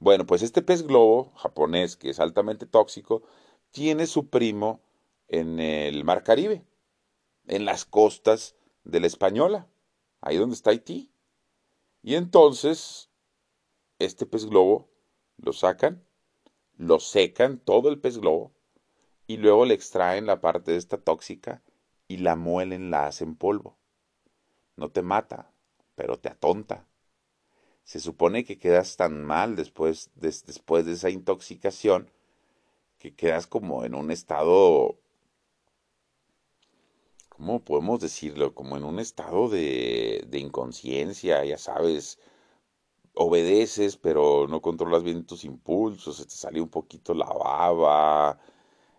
Bueno, 0.00 0.26
pues 0.26 0.42
este 0.42 0.62
pez 0.62 0.82
globo 0.84 1.30
japonés, 1.36 1.96
que 1.96 2.10
es 2.10 2.18
altamente 2.18 2.66
tóxico, 2.66 3.22
tiene 3.72 4.06
su 4.06 4.28
primo 4.28 4.80
en 5.28 5.58
el 5.58 6.04
Mar 6.04 6.22
Caribe, 6.22 6.64
en 7.48 7.64
las 7.64 7.84
costas 7.84 8.54
de 8.84 9.00
la 9.00 9.06
Española, 9.06 9.66
ahí 10.20 10.36
donde 10.36 10.54
está 10.54 10.70
Haití. 10.70 11.10
Y 12.02 12.14
entonces, 12.14 13.10
este 13.98 14.26
pez 14.26 14.46
globo 14.46 14.88
lo 15.38 15.52
sacan, 15.52 16.04
lo 16.76 17.00
secan, 17.00 17.58
todo 17.58 17.88
el 17.88 17.98
pez 17.98 18.18
globo, 18.18 18.52
y 19.26 19.38
luego 19.38 19.64
le 19.64 19.74
extraen 19.74 20.26
la 20.26 20.40
parte 20.40 20.72
de 20.72 20.78
esta 20.78 20.98
tóxica 20.98 21.62
y 22.08 22.18
la 22.18 22.36
muelen, 22.36 22.90
la 22.90 23.06
hacen 23.06 23.36
polvo. 23.36 23.78
No 24.76 24.90
te 24.90 25.02
mata, 25.02 25.52
pero 25.94 26.18
te 26.18 26.28
atonta. 26.28 26.86
Se 27.84 28.00
supone 28.00 28.44
que 28.44 28.58
quedas 28.58 28.96
tan 28.96 29.24
mal 29.24 29.56
después 29.56 30.10
después 30.14 30.84
de 30.84 30.92
esa 30.92 31.10
intoxicación 31.10 32.10
que 33.02 33.16
quedas 33.16 33.48
como 33.48 33.84
en 33.84 33.96
un 33.96 34.12
estado, 34.12 34.96
¿cómo 37.28 37.64
podemos 37.64 37.98
decirlo? 37.98 38.54
Como 38.54 38.76
en 38.76 38.84
un 38.84 39.00
estado 39.00 39.48
de, 39.48 40.24
inconsciencia, 40.32 41.44
ya 41.44 41.58
sabes, 41.58 42.20
obedeces, 43.14 43.96
pero 43.96 44.46
no 44.48 44.62
controlas 44.62 45.02
bien 45.02 45.26
tus 45.26 45.44
impulsos, 45.44 46.18
se 46.18 46.26
te 46.26 46.30
sale 46.30 46.60
un 46.60 46.68
poquito 46.68 47.12
la 47.14 47.26
baba, 47.26 48.38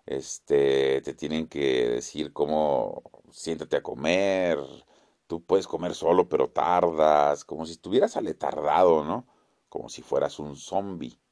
este, 0.05 1.01
te 1.01 1.13
tienen 1.13 1.47
que 1.47 1.87
decir 1.89 2.33
cómo 2.33 3.03
siéntate 3.31 3.77
a 3.77 3.83
comer, 3.83 4.59
tú 5.27 5.43
puedes 5.45 5.67
comer 5.67 5.95
solo, 5.95 6.27
pero 6.29 6.49
tardas, 6.49 7.45
como 7.45 7.65
si 7.65 7.73
estuvieras 7.73 8.17
aletardado, 8.17 9.05
¿no? 9.05 9.27
Como 9.69 9.89
si 9.89 10.01
fueras 10.01 10.39
un 10.39 10.57
zombie 10.57 11.22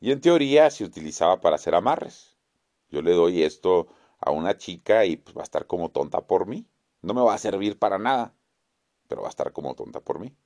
y 0.00 0.12
en 0.12 0.20
teoría 0.20 0.70
se 0.70 0.84
utilizaba 0.84 1.40
para 1.40 1.56
hacer 1.56 1.74
amarres. 1.74 2.36
Yo 2.90 3.02
le 3.02 3.12
doy 3.12 3.42
esto 3.42 3.88
a 4.20 4.30
una 4.30 4.56
chica 4.56 5.04
y 5.04 5.16
pues 5.16 5.36
va 5.36 5.42
a 5.42 5.44
estar 5.44 5.66
como 5.66 5.90
tonta 5.90 6.26
por 6.26 6.46
mí. 6.46 6.66
No 7.02 7.14
me 7.14 7.22
va 7.22 7.34
a 7.34 7.38
servir 7.38 7.78
para 7.78 7.98
nada, 7.98 8.34
pero 9.08 9.22
va 9.22 9.28
a 9.28 9.30
estar 9.30 9.52
como 9.52 9.74
tonta 9.74 10.00
por 10.00 10.18
mí. 10.18 10.36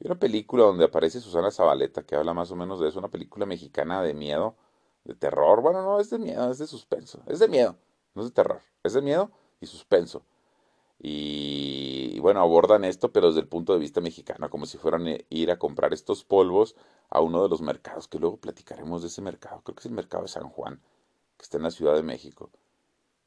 Hay 0.00 0.06
una 0.06 0.18
película 0.18 0.64
donde 0.64 0.84
aparece 0.84 1.20
Susana 1.20 1.50
Zabaleta 1.50 2.02
que 2.04 2.16
habla 2.16 2.34
más 2.34 2.50
o 2.50 2.56
menos 2.56 2.80
de 2.80 2.88
eso, 2.88 2.98
una 2.98 3.08
película 3.08 3.46
mexicana 3.46 4.02
de 4.02 4.14
miedo, 4.14 4.56
de 5.04 5.14
terror. 5.14 5.62
Bueno, 5.62 5.82
no 5.82 6.00
es 6.00 6.10
de 6.10 6.18
miedo, 6.18 6.50
es 6.50 6.58
de 6.58 6.66
suspenso. 6.66 7.22
Es 7.26 7.38
de 7.38 7.48
miedo, 7.48 7.76
no 8.14 8.22
es 8.22 8.28
de 8.28 8.34
terror. 8.34 8.60
Es 8.82 8.92
de 8.92 9.00
miedo 9.00 9.30
y 9.60 9.66
suspenso. 9.66 10.22
Y, 10.98 12.18
bueno, 12.20 12.40
abordan 12.40 12.84
esto, 12.84 13.12
pero 13.12 13.28
desde 13.28 13.40
el 13.40 13.48
punto 13.48 13.74
de 13.74 13.78
vista 13.78 14.00
mexicano, 14.00 14.48
como 14.48 14.66
si 14.66 14.78
fueran 14.78 15.06
a 15.06 15.12
eh, 15.12 15.26
ir 15.28 15.50
a 15.50 15.58
comprar 15.58 15.92
estos 15.92 16.24
polvos 16.24 16.74
a 17.10 17.20
uno 17.20 17.42
de 17.42 17.48
los 17.48 17.60
mercados, 17.60 18.08
que 18.08 18.18
luego 18.18 18.38
platicaremos 18.38 19.02
de 19.02 19.08
ese 19.08 19.22
mercado, 19.22 19.60
creo 19.62 19.74
que 19.74 19.80
es 19.80 19.86
el 19.86 19.92
mercado 19.92 20.22
de 20.22 20.28
San 20.28 20.48
Juan, 20.48 20.80
que 21.36 21.42
está 21.42 21.58
en 21.58 21.64
la 21.64 21.70
Ciudad 21.70 21.94
de 21.94 22.02
México, 22.02 22.50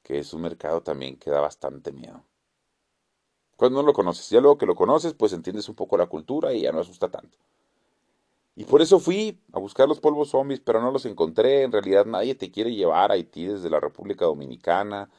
que 0.03 0.19
es 0.19 0.33
un 0.33 0.41
mercado 0.41 0.81
también 0.81 1.17
que 1.17 1.29
da 1.29 1.39
bastante 1.41 1.91
miedo. 1.91 2.23
Cuando 3.55 3.81
no 3.81 3.87
lo 3.87 3.93
conoces, 3.93 4.29
ya 4.29 4.41
luego 4.41 4.57
que 4.57 4.65
lo 4.65 4.75
conoces, 4.75 5.13
pues 5.13 5.33
entiendes 5.33 5.69
un 5.69 5.75
poco 5.75 5.97
la 5.97 6.07
cultura 6.07 6.53
y 6.53 6.61
ya 6.61 6.71
no 6.71 6.79
asusta 6.79 7.09
tanto. 7.09 7.37
Y 8.55 8.65
por 8.65 8.81
eso 8.81 8.99
fui 8.99 9.39
a 9.53 9.59
buscar 9.59 9.87
los 9.87 9.99
polvos 9.99 10.29
zombies, 10.31 10.59
pero 10.59 10.81
no 10.81 10.91
los 10.91 11.05
encontré. 11.05 11.63
En 11.63 11.71
realidad 11.71 12.05
nadie 12.05 12.35
te 12.35 12.51
quiere 12.51 12.73
llevar 12.73 13.11
a 13.11 13.13
Haití 13.13 13.45
desde 13.45 13.69
la 13.69 13.79
República 13.79 14.25
Dominicana 14.25 15.09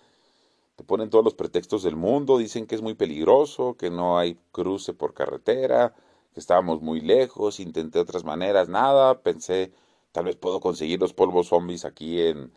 te 0.80 0.84
ponen 0.84 1.10
todos 1.10 1.22
los 1.22 1.34
pretextos 1.34 1.82
del 1.82 1.94
mundo, 1.94 2.38
dicen 2.38 2.66
que 2.66 2.74
es 2.74 2.80
muy 2.80 2.94
peligroso, 2.94 3.76
que 3.76 3.90
no 3.90 4.18
hay 4.18 4.38
cruce 4.50 4.94
por 4.94 5.12
carretera, 5.12 5.94
que 6.32 6.40
estábamos 6.40 6.80
muy 6.80 7.02
lejos, 7.02 7.60
intenté 7.60 7.98
otras 7.98 8.24
maneras, 8.24 8.70
nada, 8.70 9.20
pensé, 9.20 9.74
tal 10.10 10.24
vez 10.24 10.36
puedo 10.36 10.58
conseguir 10.58 10.98
los 10.98 11.12
polvos 11.12 11.48
zombies 11.48 11.84
aquí 11.84 12.22
en, 12.22 12.50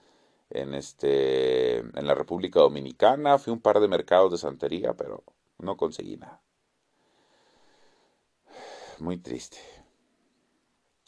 en, 0.52 0.74
este, 0.74 1.80
en 1.80 2.08
la 2.08 2.16
República 2.16 2.62
Dominicana, 2.62 3.38
fui 3.38 3.52
a 3.52 3.56
un 3.56 3.62
par 3.62 3.82
de 3.82 3.90
mercados 3.90 4.32
de 4.32 4.38
santería, 4.38 4.94
pero 4.94 5.26
no 5.58 5.76
conseguí 5.76 6.16
nada. 6.16 6.42
Muy 9.00 9.18
triste. 9.18 9.58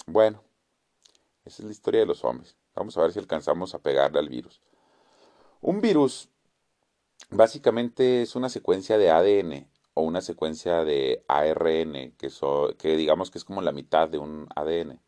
Bueno, 0.05 0.43
esa 1.45 1.61
es 1.61 1.65
la 1.65 1.71
historia 1.71 2.01
de 2.01 2.07
los 2.07 2.17
zombies. 2.17 2.57
Vamos 2.75 2.97
a 2.97 3.03
ver 3.03 3.13
si 3.13 3.19
alcanzamos 3.19 3.73
a 3.73 3.79
pegarle 3.79 4.19
al 4.19 4.27
virus. 4.27 4.61
Un 5.61 5.79
virus 5.79 6.29
básicamente 7.31 8.21
es 8.21 8.35
una 8.35 8.49
secuencia 8.49 8.97
de 8.97 9.11
ADN 9.11 9.67
o 9.93 10.01
una 10.01 10.21
secuencia 10.21 10.83
de 10.83 11.23
ARN, 11.27 12.13
que, 12.17 12.97
digamos 12.97 13.31
que 13.31 13.37
es 13.37 13.45
como 13.45 13.61
la 13.61 13.71
mitad 13.71 14.09
de 14.09 14.17
un 14.17 14.47
ADN, 14.55 14.99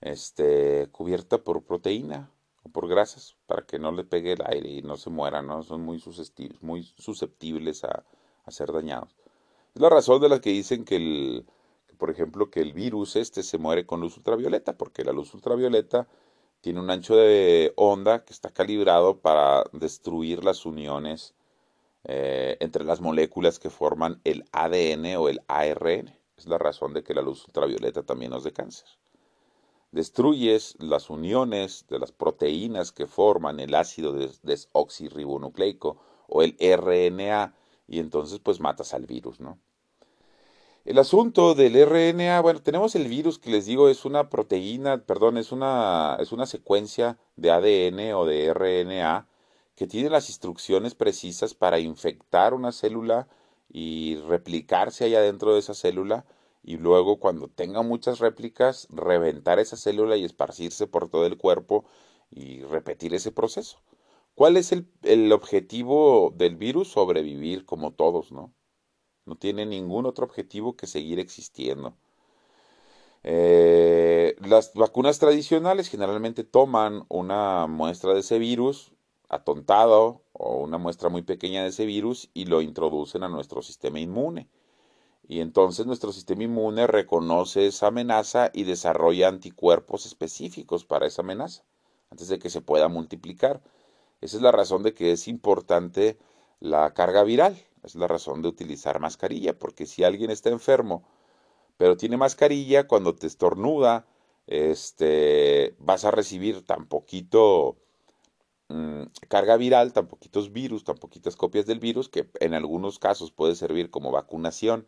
este, 0.00 0.88
cubierta 0.90 1.38
por 1.38 1.62
proteína 1.62 2.30
o 2.64 2.68
por 2.68 2.88
grasas, 2.88 3.36
para 3.46 3.62
que 3.62 3.78
no 3.78 3.92
le 3.92 4.04
pegue 4.04 4.32
el 4.32 4.42
aire 4.44 4.68
y 4.68 4.82
no 4.82 4.96
se 4.96 5.10
muera, 5.10 5.42
¿no? 5.42 5.62
Son 5.62 5.82
muy 5.82 6.00
susceptibles, 6.00 7.84
a 7.84 8.04
ser 8.50 8.72
dañados. 8.72 9.14
Es 9.74 9.80
la 9.80 9.88
razón 9.88 10.20
de 10.20 10.28
la 10.28 10.40
que 10.40 10.50
dicen 10.50 10.84
que, 10.84 10.96
el, 10.96 11.46
que, 11.86 11.94
por 11.94 12.10
ejemplo, 12.10 12.50
que 12.50 12.60
el 12.60 12.72
virus 12.72 13.16
este 13.16 13.42
se 13.42 13.58
muere 13.58 13.86
con 13.86 14.00
luz 14.00 14.16
ultravioleta, 14.16 14.76
porque 14.76 15.04
la 15.04 15.12
luz 15.12 15.32
ultravioleta 15.34 16.08
tiene 16.62 16.78
un 16.80 16.90
ancho 16.90 17.16
de 17.16 17.72
onda 17.76 18.24
que 18.24 18.32
está 18.32 18.48
calibrado 18.50 19.18
para 19.18 19.64
destruir 19.72 20.44
las 20.44 20.64
uniones 20.64 21.34
eh, 22.04 22.56
entre 22.60 22.84
las 22.84 23.00
moléculas 23.00 23.58
que 23.58 23.68
forman 23.68 24.20
el 24.22 24.44
ADN 24.52 25.16
o 25.16 25.28
el 25.28 25.42
ARN. 25.48 26.16
Es 26.36 26.46
la 26.46 26.58
razón 26.58 26.94
de 26.94 27.02
que 27.02 27.14
la 27.14 27.22
luz 27.22 27.44
ultravioleta 27.46 28.04
también 28.04 28.30
nos 28.30 28.44
dé 28.44 28.52
cáncer. 28.52 28.88
Destruyes 29.90 30.76
las 30.78 31.10
uniones 31.10 31.84
de 31.88 31.98
las 31.98 32.12
proteínas 32.12 32.92
que 32.92 33.08
forman 33.08 33.58
el 33.58 33.74
ácido 33.74 34.12
desoxirribonucleico 34.12 36.00
o 36.28 36.42
el 36.42 36.56
RNA 36.60 37.56
y 37.88 37.98
entonces 37.98 38.38
pues 38.38 38.60
matas 38.60 38.94
al 38.94 39.06
virus, 39.06 39.40
¿no? 39.40 39.58
El 40.84 40.98
asunto 40.98 41.54
del 41.54 41.74
RNA, 41.76 42.40
bueno, 42.40 42.60
tenemos 42.62 42.94
el 42.94 43.08
virus 43.08 43.38
que 43.38 43.50
les 43.50 43.66
digo 43.66 43.88
es 43.88 44.04
una 44.04 44.28
proteína, 44.28 45.04
perdón, 45.04 45.38
es 45.38 45.52
una, 45.52 46.16
es 46.20 46.32
una 46.32 46.46
secuencia 46.46 47.18
de 47.36 47.50
ADN 47.50 48.14
o 48.14 48.24
de 48.26 48.52
RNA 48.52 49.28
que 49.76 49.86
tiene 49.86 50.10
las 50.10 50.28
instrucciones 50.28 50.94
precisas 50.94 51.54
para 51.54 51.78
infectar 51.78 52.52
una 52.54 52.72
célula 52.72 53.28
y 53.68 54.16
replicarse 54.28 55.04
allá 55.04 55.20
dentro 55.20 55.52
de 55.54 55.60
esa 55.60 55.74
célula 55.74 56.26
y 56.62 56.76
luego 56.78 57.18
cuando 57.20 57.48
tenga 57.48 57.82
muchas 57.82 58.18
réplicas 58.18 58.88
reventar 58.90 59.58
esa 59.60 59.76
célula 59.76 60.16
y 60.16 60.24
esparcirse 60.24 60.86
por 60.88 61.08
todo 61.08 61.26
el 61.26 61.38
cuerpo 61.38 61.84
y 62.30 62.62
repetir 62.62 63.14
ese 63.14 63.32
proceso. 63.32 63.78
¿Cuál 64.34 64.56
es 64.56 64.72
el, 64.72 64.88
el 65.02 65.32
objetivo 65.32 66.32
del 66.36 66.56
virus? 66.56 66.88
Sobrevivir 66.92 67.64
como 67.66 67.92
todos, 67.92 68.32
¿no? 68.32 68.52
No 69.26 69.36
tiene 69.36 69.66
ningún 69.66 70.06
otro 70.06 70.24
objetivo 70.24 70.76
que 70.76 70.86
seguir 70.86 71.18
existiendo. 71.18 71.94
Eh, 73.24 74.34
las 74.40 74.74
vacunas 74.74 75.18
tradicionales 75.18 75.88
generalmente 75.88 76.42
toman 76.42 77.04
una 77.08 77.66
muestra 77.68 78.14
de 78.14 78.20
ese 78.20 78.38
virus 78.38 78.92
atontado 79.28 80.22
o 80.32 80.58
una 80.58 80.78
muestra 80.78 81.08
muy 81.08 81.22
pequeña 81.22 81.62
de 81.62 81.68
ese 81.68 81.86
virus 81.86 82.30
y 82.34 82.46
lo 82.46 82.60
introducen 82.60 83.22
a 83.22 83.28
nuestro 83.28 83.62
sistema 83.62 84.00
inmune. 84.00 84.48
Y 85.26 85.40
entonces 85.40 85.86
nuestro 85.86 86.12
sistema 86.12 86.42
inmune 86.44 86.86
reconoce 86.86 87.66
esa 87.66 87.86
amenaza 87.88 88.50
y 88.52 88.64
desarrolla 88.64 89.28
anticuerpos 89.28 90.04
específicos 90.04 90.84
para 90.84 91.06
esa 91.06 91.22
amenaza, 91.22 91.62
antes 92.10 92.28
de 92.28 92.38
que 92.38 92.50
se 92.50 92.60
pueda 92.60 92.88
multiplicar. 92.88 93.62
Esa 94.20 94.36
es 94.36 94.42
la 94.42 94.52
razón 94.52 94.82
de 94.82 94.94
que 94.94 95.12
es 95.12 95.28
importante 95.28 96.18
la 96.60 96.92
carga 96.92 97.22
viral. 97.22 97.56
Es 97.82 97.94
la 97.94 98.06
razón 98.06 98.42
de 98.42 98.48
utilizar 98.48 99.00
mascarilla, 99.00 99.58
porque 99.58 99.86
si 99.86 100.04
alguien 100.04 100.30
está 100.30 100.50
enfermo, 100.50 101.02
pero 101.76 101.96
tiene 101.96 102.16
mascarilla, 102.16 102.86
cuando 102.86 103.14
te 103.14 103.26
estornuda, 103.26 104.06
este, 104.46 105.74
vas 105.78 106.04
a 106.04 106.10
recibir 106.10 106.64
tan 106.64 106.86
poquito 106.86 107.76
mm, 108.68 109.02
carga 109.28 109.56
viral, 109.56 109.92
tan 109.92 110.06
poquitos 110.06 110.52
virus, 110.52 110.84
tan 110.84 110.96
poquitas 110.96 111.36
copias 111.36 111.66
del 111.66 111.80
virus, 111.80 112.08
que 112.08 112.28
en 112.40 112.54
algunos 112.54 112.98
casos 112.98 113.32
puede 113.32 113.54
servir 113.54 113.90
como 113.90 114.10
vacunación 114.12 114.86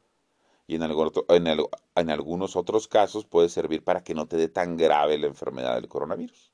y 0.66 0.76
en, 0.76 0.83
en 0.83 2.11
algunos 2.11 2.57
otros 2.57 2.88
casos 2.88 3.26
puede 3.26 3.48
servir 3.48 3.85
para 3.85 4.02
que 4.02 4.14
no 4.14 4.26
te 4.26 4.37
dé 4.37 4.48
tan 4.48 4.76
grave 4.76 5.18
la 5.18 5.26
enfermedad 5.26 5.74
del 5.74 5.88
coronavirus. 5.88 6.52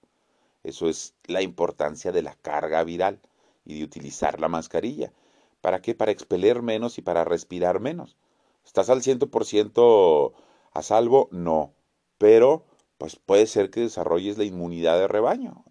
Eso 0.63 0.89
es 0.89 1.15
la 1.27 1.43
importancia 1.43 2.13
de 2.13 2.23
la 2.23 2.35
carga 2.35 2.83
viral 2.85 3.21
y 3.65 3.79
de 3.79 3.85
utilizar 3.85 4.41
la 4.41 4.49
mascarilla. 4.49 5.13
¿Para 5.61 5.83
qué? 5.83 5.95
Para 5.95 6.13
expeler 6.13 6.63
menos 6.63 6.99
y 6.99 7.03
para 7.03 7.25
respirar 7.25 7.81
menos. 7.81 8.17
¿Estás 8.65 8.91
al 8.91 9.03
100% 9.03 10.33
a 10.73 10.83
salvo? 10.83 11.29
No. 11.33 11.75
Pero 12.19 12.65
pues 12.99 13.17
puede 13.17 13.47
ser 13.47 13.71
que 13.71 13.81
desarrolles 13.81 14.37
la 14.37 14.45
inmunidad 14.45 14.99
de 14.99 15.09
rebaño. 15.09 15.65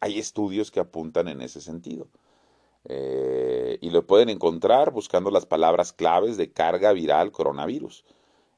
hay 0.00 0.18
estudios 0.18 0.70
que 0.70 0.80
apuntan 0.80 1.28
en 1.28 1.42
ese 1.42 1.60
sentido. 1.60 2.08
Eh, 2.86 3.78
y 3.80 3.90
lo 3.90 4.06
pueden 4.06 4.30
encontrar 4.30 4.90
buscando 4.90 5.30
las 5.30 5.46
palabras 5.46 5.92
claves 5.92 6.36
de 6.38 6.52
carga 6.52 6.92
viral 6.92 7.32
coronavirus. 7.32 8.04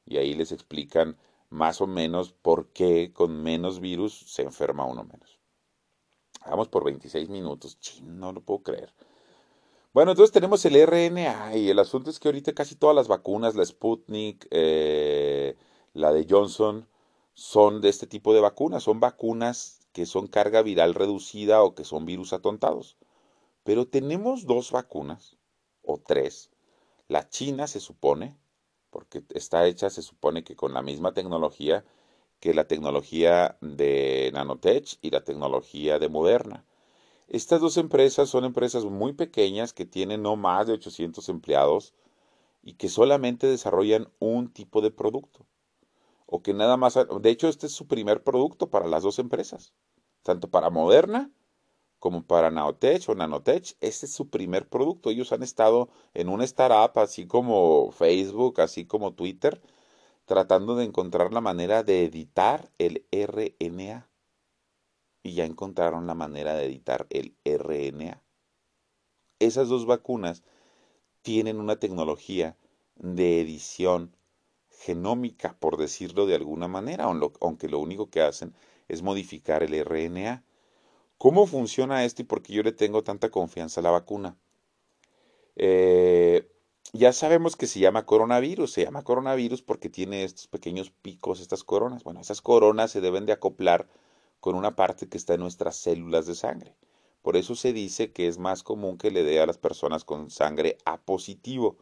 Y 0.05 0.17
ahí 0.17 0.33
les 0.35 0.53
explican 0.53 1.17
más 1.49 1.81
o 1.81 1.87
menos 1.87 2.31
por 2.31 2.67
qué 2.69 3.11
con 3.13 3.43
menos 3.43 3.79
virus 3.81 4.13
se 4.27 4.43
enferma 4.43 4.85
uno 4.85 5.03
menos. 5.03 5.39
Vamos 6.45 6.69
por 6.69 6.85
26 6.85 7.27
minutos. 7.29 7.77
no 8.03 8.31
lo 8.31 8.41
puedo 8.41 8.63
creer. 8.63 8.93
Bueno, 9.97 10.11
entonces 10.11 10.31
tenemos 10.31 10.63
el 10.63 10.75
RNA 10.75 11.57
y 11.57 11.69
el 11.71 11.79
asunto 11.79 12.11
es 12.11 12.19
que 12.19 12.27
ahorita 12.27 12.53
casi 12.53 12.75
todas 12.75 12.95
las 12.95 13.07
vacunas, 13.07 13.55
la 13.55 13.65
Sputnik, 13.65 14.47
eh, 14.51 15.57
la 15.95 16.13
de 16.13 16.27
Johnson, 16.29 16.87
son 17.33 17.81
de 17.81 17.89
este 17.89 18.05
tipo 18.05 18.31
de 18.35 18.39
vacunas, 18.39 18.83
son 18.83 18.99
vacunas 18.99 19.87
que 19.93 20.05
son 20.05 20.27
carga 20.27 20.61
viral 20.61 20.93
reducida 20.93 21.63
o 21.63 21.73
que 21.73 21.83
son 21.83 22.05
virus 22.05 22.31
atontados. 22.31 22.95
Pero 23.63 23.87
tenemos 23.87 24.45
dos 24.45 24.71
vacunas, 24.71 25.35
o 25.81 25.97
tres. 25.97 26.51
La 27.07 27.27
china 27.27 27.65
se 27.65 27.79
supone, 27.79 28.37
porque 28.91 29.23
está 29.33 29.65
hecha, 29.65 29.89
se 29.89 30.03
supone 30.03 30.43
que 30.43 30.55
con 30.55 30.75
la 30.75 30.83
misma 30.83 31.15
tecnología 31.15 31.83
que 32.39 32.53
la 32.53 32.67
tecnología 32.67 33.57
de 33.61 34.29
Nanotech 34.31 34.99
y 35.01 35.09
la 35.09 35.23
tecnología 35.23 35.97
de 35.97 36.09
Moderna. 36.09 36.65
Estas 37.27 37.61
dos 37.61 37.77
empresas 37.77 38.29
son 38.29 38.45
empresas 38.45 38.85
muy 38.85 39.13
pequeñas 39.13 39.73
que 39.73 39.85
tienen 39.85 40.21
no 40.23 40.35
más 40.35 40.67
de 40.67 40.73
800 40.73 41.29
empleados 41.29 41.93
y 42.63 42.73
que 42.73 42.89
solamente 42.89 43.47
desarrollan 43.47 44.09
un 44.19 44.51
tipo 44.51 44.81
de 44.81 44.91
producto 44.91 45.45
o 46.27 46.43
que 46.43 46.53
nada 46.53 46.77
más, 46.77 46.95
de 46.95 47.29
hecho 47.29 47.47
este 47.47 47.65
es 47.65 47.71
su 47.71 47.87
primer 47.87 48.23
producto 48.23 48.69
para 48.69 48.87
las 48.87 49.01
dos 49.01 49.17
empresas, 49.17 49.73
tanto 50.23 50.49
para 50.49 50.69
Moderna 50.69 51.31
como 51.99 52.23
para 52.23 52.51
Naotech 52.51 53.09
o 53.09 53.15
Nanotech, 53.15 53.75
este 53.81 54.05
es 54.05 54.11
su 54.13 54.29
primer 54.29 54.67
producto. 54.69 55.09
Ellos 55.09 55.31
han 55.31 55.41
estado 55.41 55.89
en 56.13 56.29
una 56.29 56.43
startup, 56.43 56.99
así 56.99 57.25
como 57.25 57.91
Facebook, 57.91 58.61
así 58.61 58.85
como 58.85 59.13
Twitter, 59.13 59.61
tratando 60.25 60.75
de 60.75 60.85
encontrar 60.85 61.33
la 61.33 61.41
manera 61.41 61.81
de 61.83 62.05
editar 62.05 62.69
el 62.77 63.07
RNA. 63.11 64.07
Y 65.27 65.33
ya 65.33 65.43
encontraron 65.43 66.07
la 66.07 66.15
manera 66.15 66.55
de 66.55 66.65
editar 66.65 67.05
el 67.09 67.35
RNA. 67.43 68.23
Esas 69.39 69.67
dos 69.67 69.85
vacunas 69.85 70.41
tienen 71.21 71.59
una 71.59 71.75
tecnología 71.75 72.55
de 72.95 73.41
edición 73.41 74.15
genómica, 74.69 75.57
por 75.59 75.75
decirlo 75.75 76.27
de 76.27 76.35
alguna 76.35 76.69
manera, 76.69 77.03
aunque 77.41 77.67
lo 77.67 77.79
único 77.79 78.09
que 78.09 78.21
hacen 78.21 78.55
es 78.87 79.01
modificar 79.01 79.63
el 79.63 79.73
RNA. 79.73 80.45
¿Cómo 81.17 81.45
funciona 81.45 82.05
esto 82.05 82.21
y 82.21 82.25
por 82.25 82.41
qué 82.41 82.53
yo 82.53 82.63
le 82.63 82.71
tengo 82.71 83.03
tanta 83.03 83.29
confianza 83.29 83.81
a 83.81 83.83
la 83.83 83.91
vacuna? 83.91 84.37
Eh, 85.57 86.49
ya 86.93 87.11
sabemos 87.11 87.57
que 87.57 87.67
se 87.67 87.81
llama 87.81 88.05
coronavirus, 88.05 88.71
se 88.71 88.85
llama 88.85 89.03
coronavirus 89.03 89.61
porque 89.61 89.89
tiene 89.89 90.23
estos 90.23 90.47
pequeños 90.47 90.89
picos, 90.89 91.41
estas 91.41 91.65
coronas. 91.65 92.05
Bueno, 92.05 92.21
esas 92.21 92.41
coronas 92.41 92.91
se 92.91 93.01
deben 93.01 93.25
de 93.25 93.33
acoplar 93.33 93.89
con 94.39 94.55
una 94.55 94.75
parte 94.75 95.07
que 95.09 95.17
está 95.17 95.33
en 95.33 95.41
nuestras 95.41 95.77
células 95.77 96.25
de 96.25 96.35
sangre. 96.35 96.75
Por 97.21 97.35
eso 97.35 97.55
se 97.55 97.73
dice 97.73 98.11
que 98.11 98.27
es 98.27 98.37
más 98.37 98.63
común 98.63 98.97
que 98.97 99.11
le 99.11 99.23
dé 99.23 99.41
a 99.41 99.45
las 99.45 99.57
personas 99.57 100.05
con 100.05 100.29
sangre 100.29 100.77
A 100.85 101.01
positivo, 101.01 101.77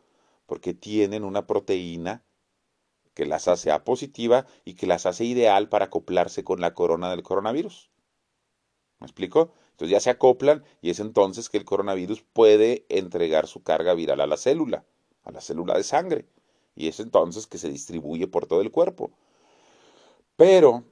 porque 0.46 0.74
tienen 0.74 1.24
una 1.24 1.46
proteína 1.46 2.24
que 3.14 3.26
las 3.26 3.48
hace 3.48 3.72
A 3.72 3.84
positiva 3.84 4.46
y 4.64 4.76
que 4.76 4.88
las 4.88 5.06
hace 5.06 5.26
ideal 5.26 5.70
para 5.70 5.86
acoplarse 5.86 6.44
con 6.44 6.62
la 6.62 6.74
corona 6.74 7.10
del 7.10 7.24
coronavirus. 7.24 7.90
¿Me 9.00 9.06
explico? 9.06 9.52
Entonces 9.72 9.92
ya 9.92 10.00
se 10.00 10.10
acoplan 10.10 10.64
y 10.82 10.90
es 10.90 11.00
entonces 11.00 11.50
que 11.50 11.58
el 11.58 11.66
coronavirus 11.66 12.24
puede 12.34 12.86
entregar 12.90 13.48
su 13.48 13.62
carga 13.62 13.94
viral 13.94 14.22
a 14.22 14.28
la 14.28 14.38
célula, 14.38 14.86
a 15.24 15.32
la 15.32 15.42
célula 15.42 15.76
de 15.76 15.84
sangre. 15.84 16.26
Y 16.76 16.88
es 16.88 17.00
entonces 17.00 17.46
que 17.46 17.58
se 17.58 17.70
distribuye 17.70 18.28
por 18.28 18.48
todo 18.48 18.62
el 18.62 18.72
cuerpo. 18.72 19.12
Pero, 20.38 20.86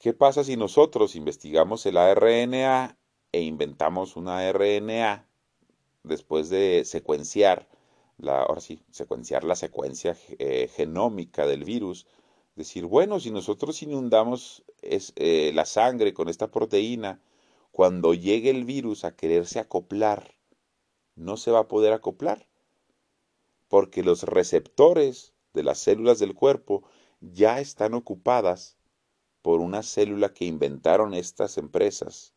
¿qué 0.00 0.14
pasa 0.14 0.42
si 0.42 0.56
nosotros 0.56 1.14
investigamos 1.14 1.84
el 1.86 1.98
ARNA 1.98 2.98
e 3.32 3.42
inventamos 3.42 4.16
una 4.16 4.50
RNA 4.50 5.28
después 6.02 6.48
de 6.48 6.84
secuenciar 6.86 7.68
la, 8.16 8.42
ahora 8.42 8.62
sí, 8.62 8.82
secuenciar 8.90 9.44
la 9.44 9.54
secuencia 9.56 10.16
eh, 10.38 10.68
genómica 10.74 11.46
del 11.46 11.64
virus, 11.64 12.06
decir, 12.56 12.86
bueno, 12.86 13.20
si 13.20 13.30
nosotros 13.30 13.82
inundamos 13.82 14.64
eh, 14.82 15.52
la 15.54 15.66
sangre 15.66 16.14
con 16.14 16.28
esta 16.28 16.50
proteína, 16.50 17.20
cuando 17.70 18.14
llegue 18.14 18.50
el 18.50 18.64
virus 18.64 19.04
a 19.04 19.14
quererse 19.14 19.60
acoplar, 19.60 20.34
no 21.14 21.36
se 21.36 21.50
va 21.50 21.60
a 21.60 21.68
poder 21.68 21.92
acoplar, 21.92 22.46
porque 23.68 24.02
los 24.02 24.22
receptores 24.22 25.34
de 25.52 25.62
las 25.62 25.78
células 25.78 26.18
del 26.18 26.34
cuerpo 26.34 26.84
ya 27.20 27.60
están 27.60 27.94
ocupadas 27.94 28.79
por 29.42 29.60
una 29.60 29.82
célula 29.82 30.32
que 30.32 30.44
inventaron 30.44 31.14
estas 31.14 31.58
empresas. 31.58 32.34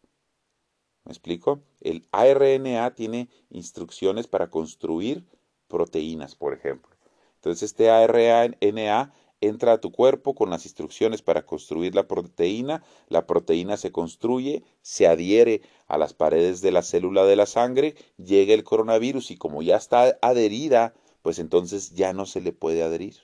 ¿Me 1.06 1.12
explico? 1.12 1.62
El 1.82 2.08
ARNA 2.12 2.96
tiene 2.96 3.30
instrucciones 3.50 4.28
para 4.28 4.50
construir 4.50 5.26
proteínas, 5.68 6.36
por 6.36 6.54
ejemplo. 6.54 6.96
Entonces 7.36 7.64
este 7.64 7.90
ARNA 7.90 9.14
entra 9.42 9.74
a 9.74 9.82
tu 9.82 9.92
cuerpo 9.92 10.34
con 10.36 10.50
las 10.50 10.66
instrucciones 10.66 11.22
para 11.22 11.46
construir 11.46 11.94
la 11.96 12.08
proteína, 12.08 12.84
la 13.10 13.28
proteína 13.28 13.76
se 13.76 13.92
construye, 13.92 14.64
se 14.82 15.08
adhiere 15.08 15.62
a 15.88 15.98
las 15.98 16.14
paredes 16.14 16.62
de 16.62 16.72
la 16.72 16.82
célula 16.82 17.26
de 17.26 17.36
la 17.36 17.46
sangre, 17.46 17.96
llega 18.18 18.54
el 18.54 18.64
coronavirus 18.64 19.32
y 19.32 19.38
como 19.38 19.62
ya 19.62 19.76
está 19.76 20.18
adherida, 20.22 20.94
pues 21.22 21.40
entonces 21.40 21.92
ya 21.92 22.14
no 22.14 22.26
se 22.26 22.40
le 22.40 22.54
puede 22.54 22.84
adherir 22.84 23.18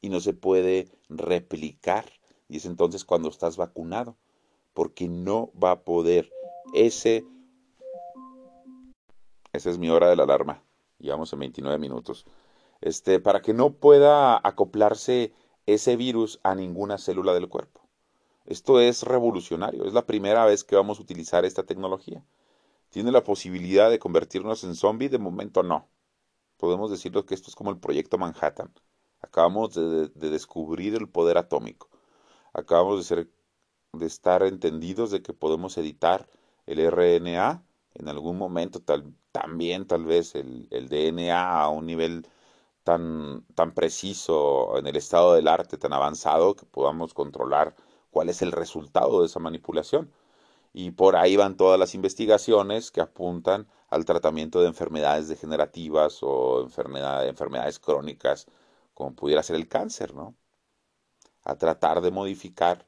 y 0.00 0.08
no 0.08 0.20
se 0.20 0.34
puede 0.34 0.88
replicar. 1.08 2.04
Y 2.48 2.58
es 2.58 2.66
entonces 2.66 3.04
cuando 3.04 3.28
estás 3.28 3.56
vacunado, 3.56 4.16
porque 4.74 5.08
no 5.08 5.50
va 5.62 5.72
a 5.72 5.80
poder 5.84 6.30
ese... 6.74 7.24
Esa 9.52 9.70
es 9.70 9.78
mi 9.78 9.88
hora 9.88 10.08
de 10.08 10.16
la 10.16 10.24
alarma 10.24 10.62
llevamos 10.98 11.32
en 11.32 11.40
29 11.40 11.78
minutos, 11.78 12.26
este, 12.80 13.20
para 13.20 13.42
que 13.42 13.54
no 13.54 13.74
pueda 13.74 14.40
acoplarse 14.42 15.32
ese 15.66 15.96
virus 15.96 16.40
a 16.42 16.54
ninguna 16.54 16.98
célula 16.98 17.34
del 17.34 17.48
cuerpo. 17.48 17.80
Esto 18.44 18.80
es 18.80 19.02
revolucionario, 19.02 19.84
es 19.84 19.92
la 19.92 20.06
primera 20.06 20.44
vez 20.44 20.62
que 20.62 20.76
vamos 20.76 20.98
a 20.98 21.02
utilizar 21.02 21.44
esta 21.44 21.64
tecnología. 21.64 22.24
¿Tiene 22.90 23.10
la 23.10 23.24
posibilidad 23.24 23.90
de 23.90 23.98
convertirnos 23.98 24.62
en 24.62 24.76
zombie? 24.76 25.08
De 25.08 25.18
momento 25.18 25.62
no. 25.62 25.88
Podemos 26.56 26.90
decirlo 26.90 27.26
que 27.26 27.34
esto 27.34 27.50
es 27.50 27.56
como 27.56 27.70
el 27.70 27.78
proyecto 27.78 28.18
Manhattan. 28.18 28.72
Acabamos 29.20 29.74
de 29.74 30.30
descubrir 30.30 30.94
el 30.94 31.08
poder 31.08 31.36
atómico. 31.36 31.88
Acabamos 32.60 32.98
de, 32.98 33.04
ser, 33.04 33.30
de 33.92 34.06
estar 34.06 34.42
entendidos 34.42 35.10
de 35.10 35.22
que 35.22 35.32
podemos 35.34 35.78
editar 35.78 36.28
el 36.66 36.80
RNA 36.80 37.64
en 37.94 38.08
algún 38.08 38.38
momento, 38.38 38.80
tal, 38.80 39.14
también 39.32 39.86
tal 39.86 40.04
vez 40.04 40.34
el, 40.34 40.68
el 40.70 40.88
DNA 40.88 41.62
a 41.62 41.68
un 41.70 41.86
nivel 41.86 42.26
tan, 42.84 43.44
tan 43.54 43.74
preciso 43.74 44.78
en 44.78 44.86
el 44.86 44.96
estado 44.96 45.34
del 45.34 45.48
arte, 45.48 45.78
tan 45.78 45.92
avanzado, 45.92 46.56
que 46.56 46.66
podamos 46.66 47.14
controlar 47.14 47.74
cuál 48.10 48.28
es 48.30 48.42
el 48.42 48.52
resultado 48.52 49.20
de 49.20 49.26
esa 49.26 49.40
manipulación. 49.40 50.12
Y 50.72 50.92
por 50.92 51.16
ahí 51.16 51.36
van 51.36 51.56
todas 51.56 51.78
las 51.80 51.94
investigaciones 51.94 52.90
que 52.92 53.00
apuntan 53.00 53.68
al 53.90 54.04
tratamiento 54.04 54.60
de 54.60 54.68
enfermedades 54.68 55.28
degenerativas 55.28 56.20
o 56.22 56.62
enfermedades 56.62 57.78
crónicas, 57.80 58.46
como 58.94 59.14
pudiera 59.14 59.42
ser 59.42 59.56
el 59.56 59.68
cáncer, 59.68 60.14
¿no? 60.14 60.36
A 61.46 61.54
tratar 61.56 62.00
de 62.00 62.10
modificar 62.10 62.84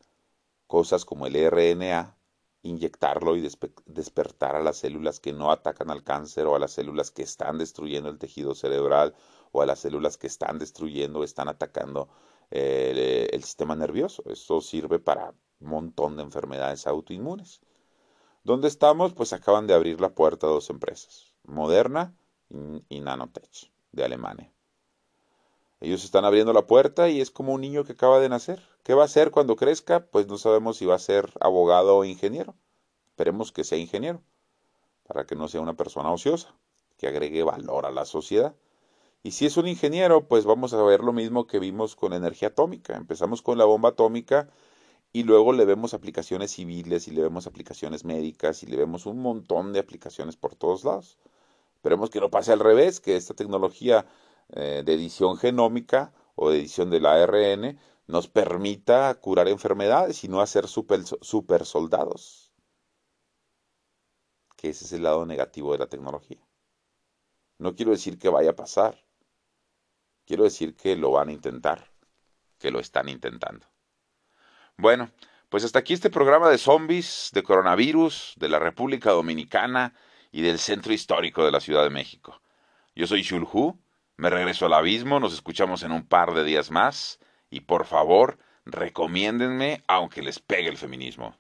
cosas 0.66 1.04
como 1.04 1.26
el 1.26 1.36
RNA, 1.36 2.16
inyectarlo 2.62 3.36
y 3.36 3.48
despertar 3.86 4.56
a 4.56 4.62
las 4.62 4.78
células 4.78 5.20
que 5.20 5.32
no 5.32 5.50
atacan 5.52 5.90
al 5.90 6.02
cáncer 6.02 6.46
o 6.46 6.56
a 6.56 6.58
las 6.58 6.72
células 6.72 7.10
que 7.12 7.22
están 7.22 7.56
destruyendo 7.58 8.08
el 8.10 8.18
tejido 8.18 8.54
cerebral 8.54 9.14
o 9.52 9.62
a 9.62 9.66
las 9.66 9.78
células 9.78 10.18
que 10.18 10.26
están 10.26 10.58
destruyendo 10.58 11.20
o 11.20 11.24
están 11.24 11.48
atacando 11.48 12.08
eh, 12.50 13.28
el 13.32 13.44
sistema 13.44 13.76
nervioso. 13.76 14.24
Esto 14.26 14.60
sirve 14.60 14.98
para 14.98 15.34
un 15.60 15.68
montón 15.68 16.16
de 16.16 16.24
enfermedades 16.24 16.86
autoinmunes. 16.86 17.60
¿Dónde 18.42 18.68
estamos? 18.68 19.14
Pues 19.14 19.32
acaban 19.32 19.66
de 19.66 19.74
abrir 19.74 20.00
la 20.00 20.10
puerta 20.10 20.46
dos 20.46 20.68
empresas, 20.70 21.34
Moderna 21.44 22.14
y 22.88 23.00
Nanotech, 23.00 23.70
de 23.92 24.04
Alemania. 24.04 24.52
Ellos 25.80 26.04
están 26.04 26.24
abriendo 26.24 26.52
la 26.52 26.66
puerta 26.66 27.08
y 27.08 27.20
es 27.20 27.30
como 27.30 27.52
un 27.52 27.60
niño 27.60 27.84
que 27.84 27.92
acaba 27.92 28.18
de 28.18 28.28
nacer. 28.28 28.62
¿Qué 28.82 28.94
va 28.94 29.02
a 29.02 29.06
hacer 29.06 29.30
cuando 29.30 29.54
crezca? 29.54 30.06
Pues 30.06 30.26
no 30.26 30.36
sabemos 30.36 30.76
si 30.76 30.86
va 30.86 30.96
a 30.96 30.98
ser 30.98 31.32
abogado 31.40 31.96
o 31.96 32.04
ingeniero. 32.04 32.56
Esperemos 33.10 33.52
que 33.52 33.64
sea 33.64 33.78
ingeniero, 33.78 34.22
para 35.06 35.24
que 35.24 35.36
no 35.36 35.48
sea 35.48 35.60
una 35.60 35.74
persona 35.74 36.10
ociosa, 36.10 36.54
que 36.96 37.06
agregue 37.06 37.42
valor 37.44 37.86
a 37.86 37.92
la 37.92 38.04
sociedad. 38.04 38.54
Y 39.22 39.32
si 39.32 39.46
es 39.46 39.56
un 39.56 39.68
ingeniero, 39.68 40.26
pues 40.26 40.44
vamos 40.44 40.72
a 40.72 40.82
ver 40.82 41.00
lo 41.00 41.12
mismo 41.12 41.46
que 41.46 41.58
vimos 41.58 41.96
con 41.96 42.12
energía 42.12 42.48
atómica. 42.48 42.96
Empezamos 42.96 43.42
con 43.42 43.58
la 43.58 43.64
bomba 43.64 43.90
atómica 43.90 44.48
y 45.12 45.22
luego 45.24 45.52
le 45.52 45.64
vemos 45.64 45.94
aplicaciones 45.94 46.52
civiles 46.52 47.08
y 47.08 47.12
le 47.12 47.22
vemos 47.22 47.46
aplicaciones 47.46 48.04
médicas 48.04 48.62
y 48.62 48.66
le 48.66 48.76
vemos 48.76 49.06
un 49.06 49.20
montón 49.20 49.72
de 49.72 49.80
aplicaciones 49.80 50.36
por 50.36 50.54
todos 50.54 50.84
lados. 50.84 51.18
Esperemos 51.76 52.10
que 52.10 52.20
no 52.20 52.30
pase 52.30 52.52
al 52.52 52.60
revés, 52.60 53.00
que 53.00 53.16
esta 53.16 53.34
tecnología 53.34 54.06
eh, 54.50 54.82
de 54.84 54.94
edición 54.94 55.36
genómica 55.36 56.12
o 56.34 56.50
de 56.50 56.58
edición 56.58 56.90
del 56.90 57.06
ARN 57.06 57.78
nos 58.06 58.28
permita 58.28 59.14
curar 59.20 59.48
enfermedades 59.48 60.24
y 60.24 60.28
no 60.28 60.40
hacer 60.40 60.66
super, 60.66 61.00
super 61.04 61.66
soldados. 61.66 62.52
Que 64.56 64.70
ese 64.70 64.86
es 64.86 64.92
el 64.92 65.02
lado 65.02 65.26
negativo 65.26 65.72
de 65.72 65.78
la 65.78 65.88
tecnología. 65.88 66.38
No 67.58 67.74
quiero 67.74 67.92
decir 67.92 68.18
que 68.18 68.28
vaya 68.28 68.50
a 68.50 68.56
pasar. 68.56 69.04
Quiero 70.24 70.44
decir 70.44 70.76
que 70.76 70.96
lo 70.96 71.10
van 71.10 71.28
a 71.28 71.32
intentar, 71.32 71.90
que 72.58 72.70
lo 72.70 72.80
están 72.80 73.08
intentando. 73.08 73.66
Bueno, 74.76 75.10
pues 75.48 75.64
hasta 75.64 75.78
aquí 75.78 75.92
este 75.92 76.10
programa 76.10 76.48
de 76.48 76.58
zombies, 76.58 77.30
de 77.32 77.42
coronavirus, 77.42 78.34
de 78.36 78.48
la 78.48 78.58
República 78.58 79.10
Dominicana 79.10 79.94
y 80.30 80.42
del 80.42 80.58
centro 80.58 80.92
histórico 80.92 81.44
de 81.44 81.52
la 81.52 81.60
Ciudad 81.60 81.82
de 81.82 81.90
México. 81.90 82.40
Yo 82.94 83.06
soy 83.06 83.22
Shulhu, 83.22 83.78
me 84.18 84.30
regreso 84.30 84.66
al 84.66 84.74
abismo, 84.74 85.20
nos 85.20 85.32
escuchamos 85.32 85.84
en 85.84 85.92
un 85.92 86.04
par 86.04 86.34
de 86.34 86.44
días 86.44 86.70
más 86.70 87.20
y 87.50 87.60
por 87.60 87.86
favor, 87.86 88.38
recomiéndenme 88.66 89.82
aunque 89.86 90.22
les 90.22 90.40
pegue 90.40 90.68
el 90.68 90.76
feminismo. 90.76 91.36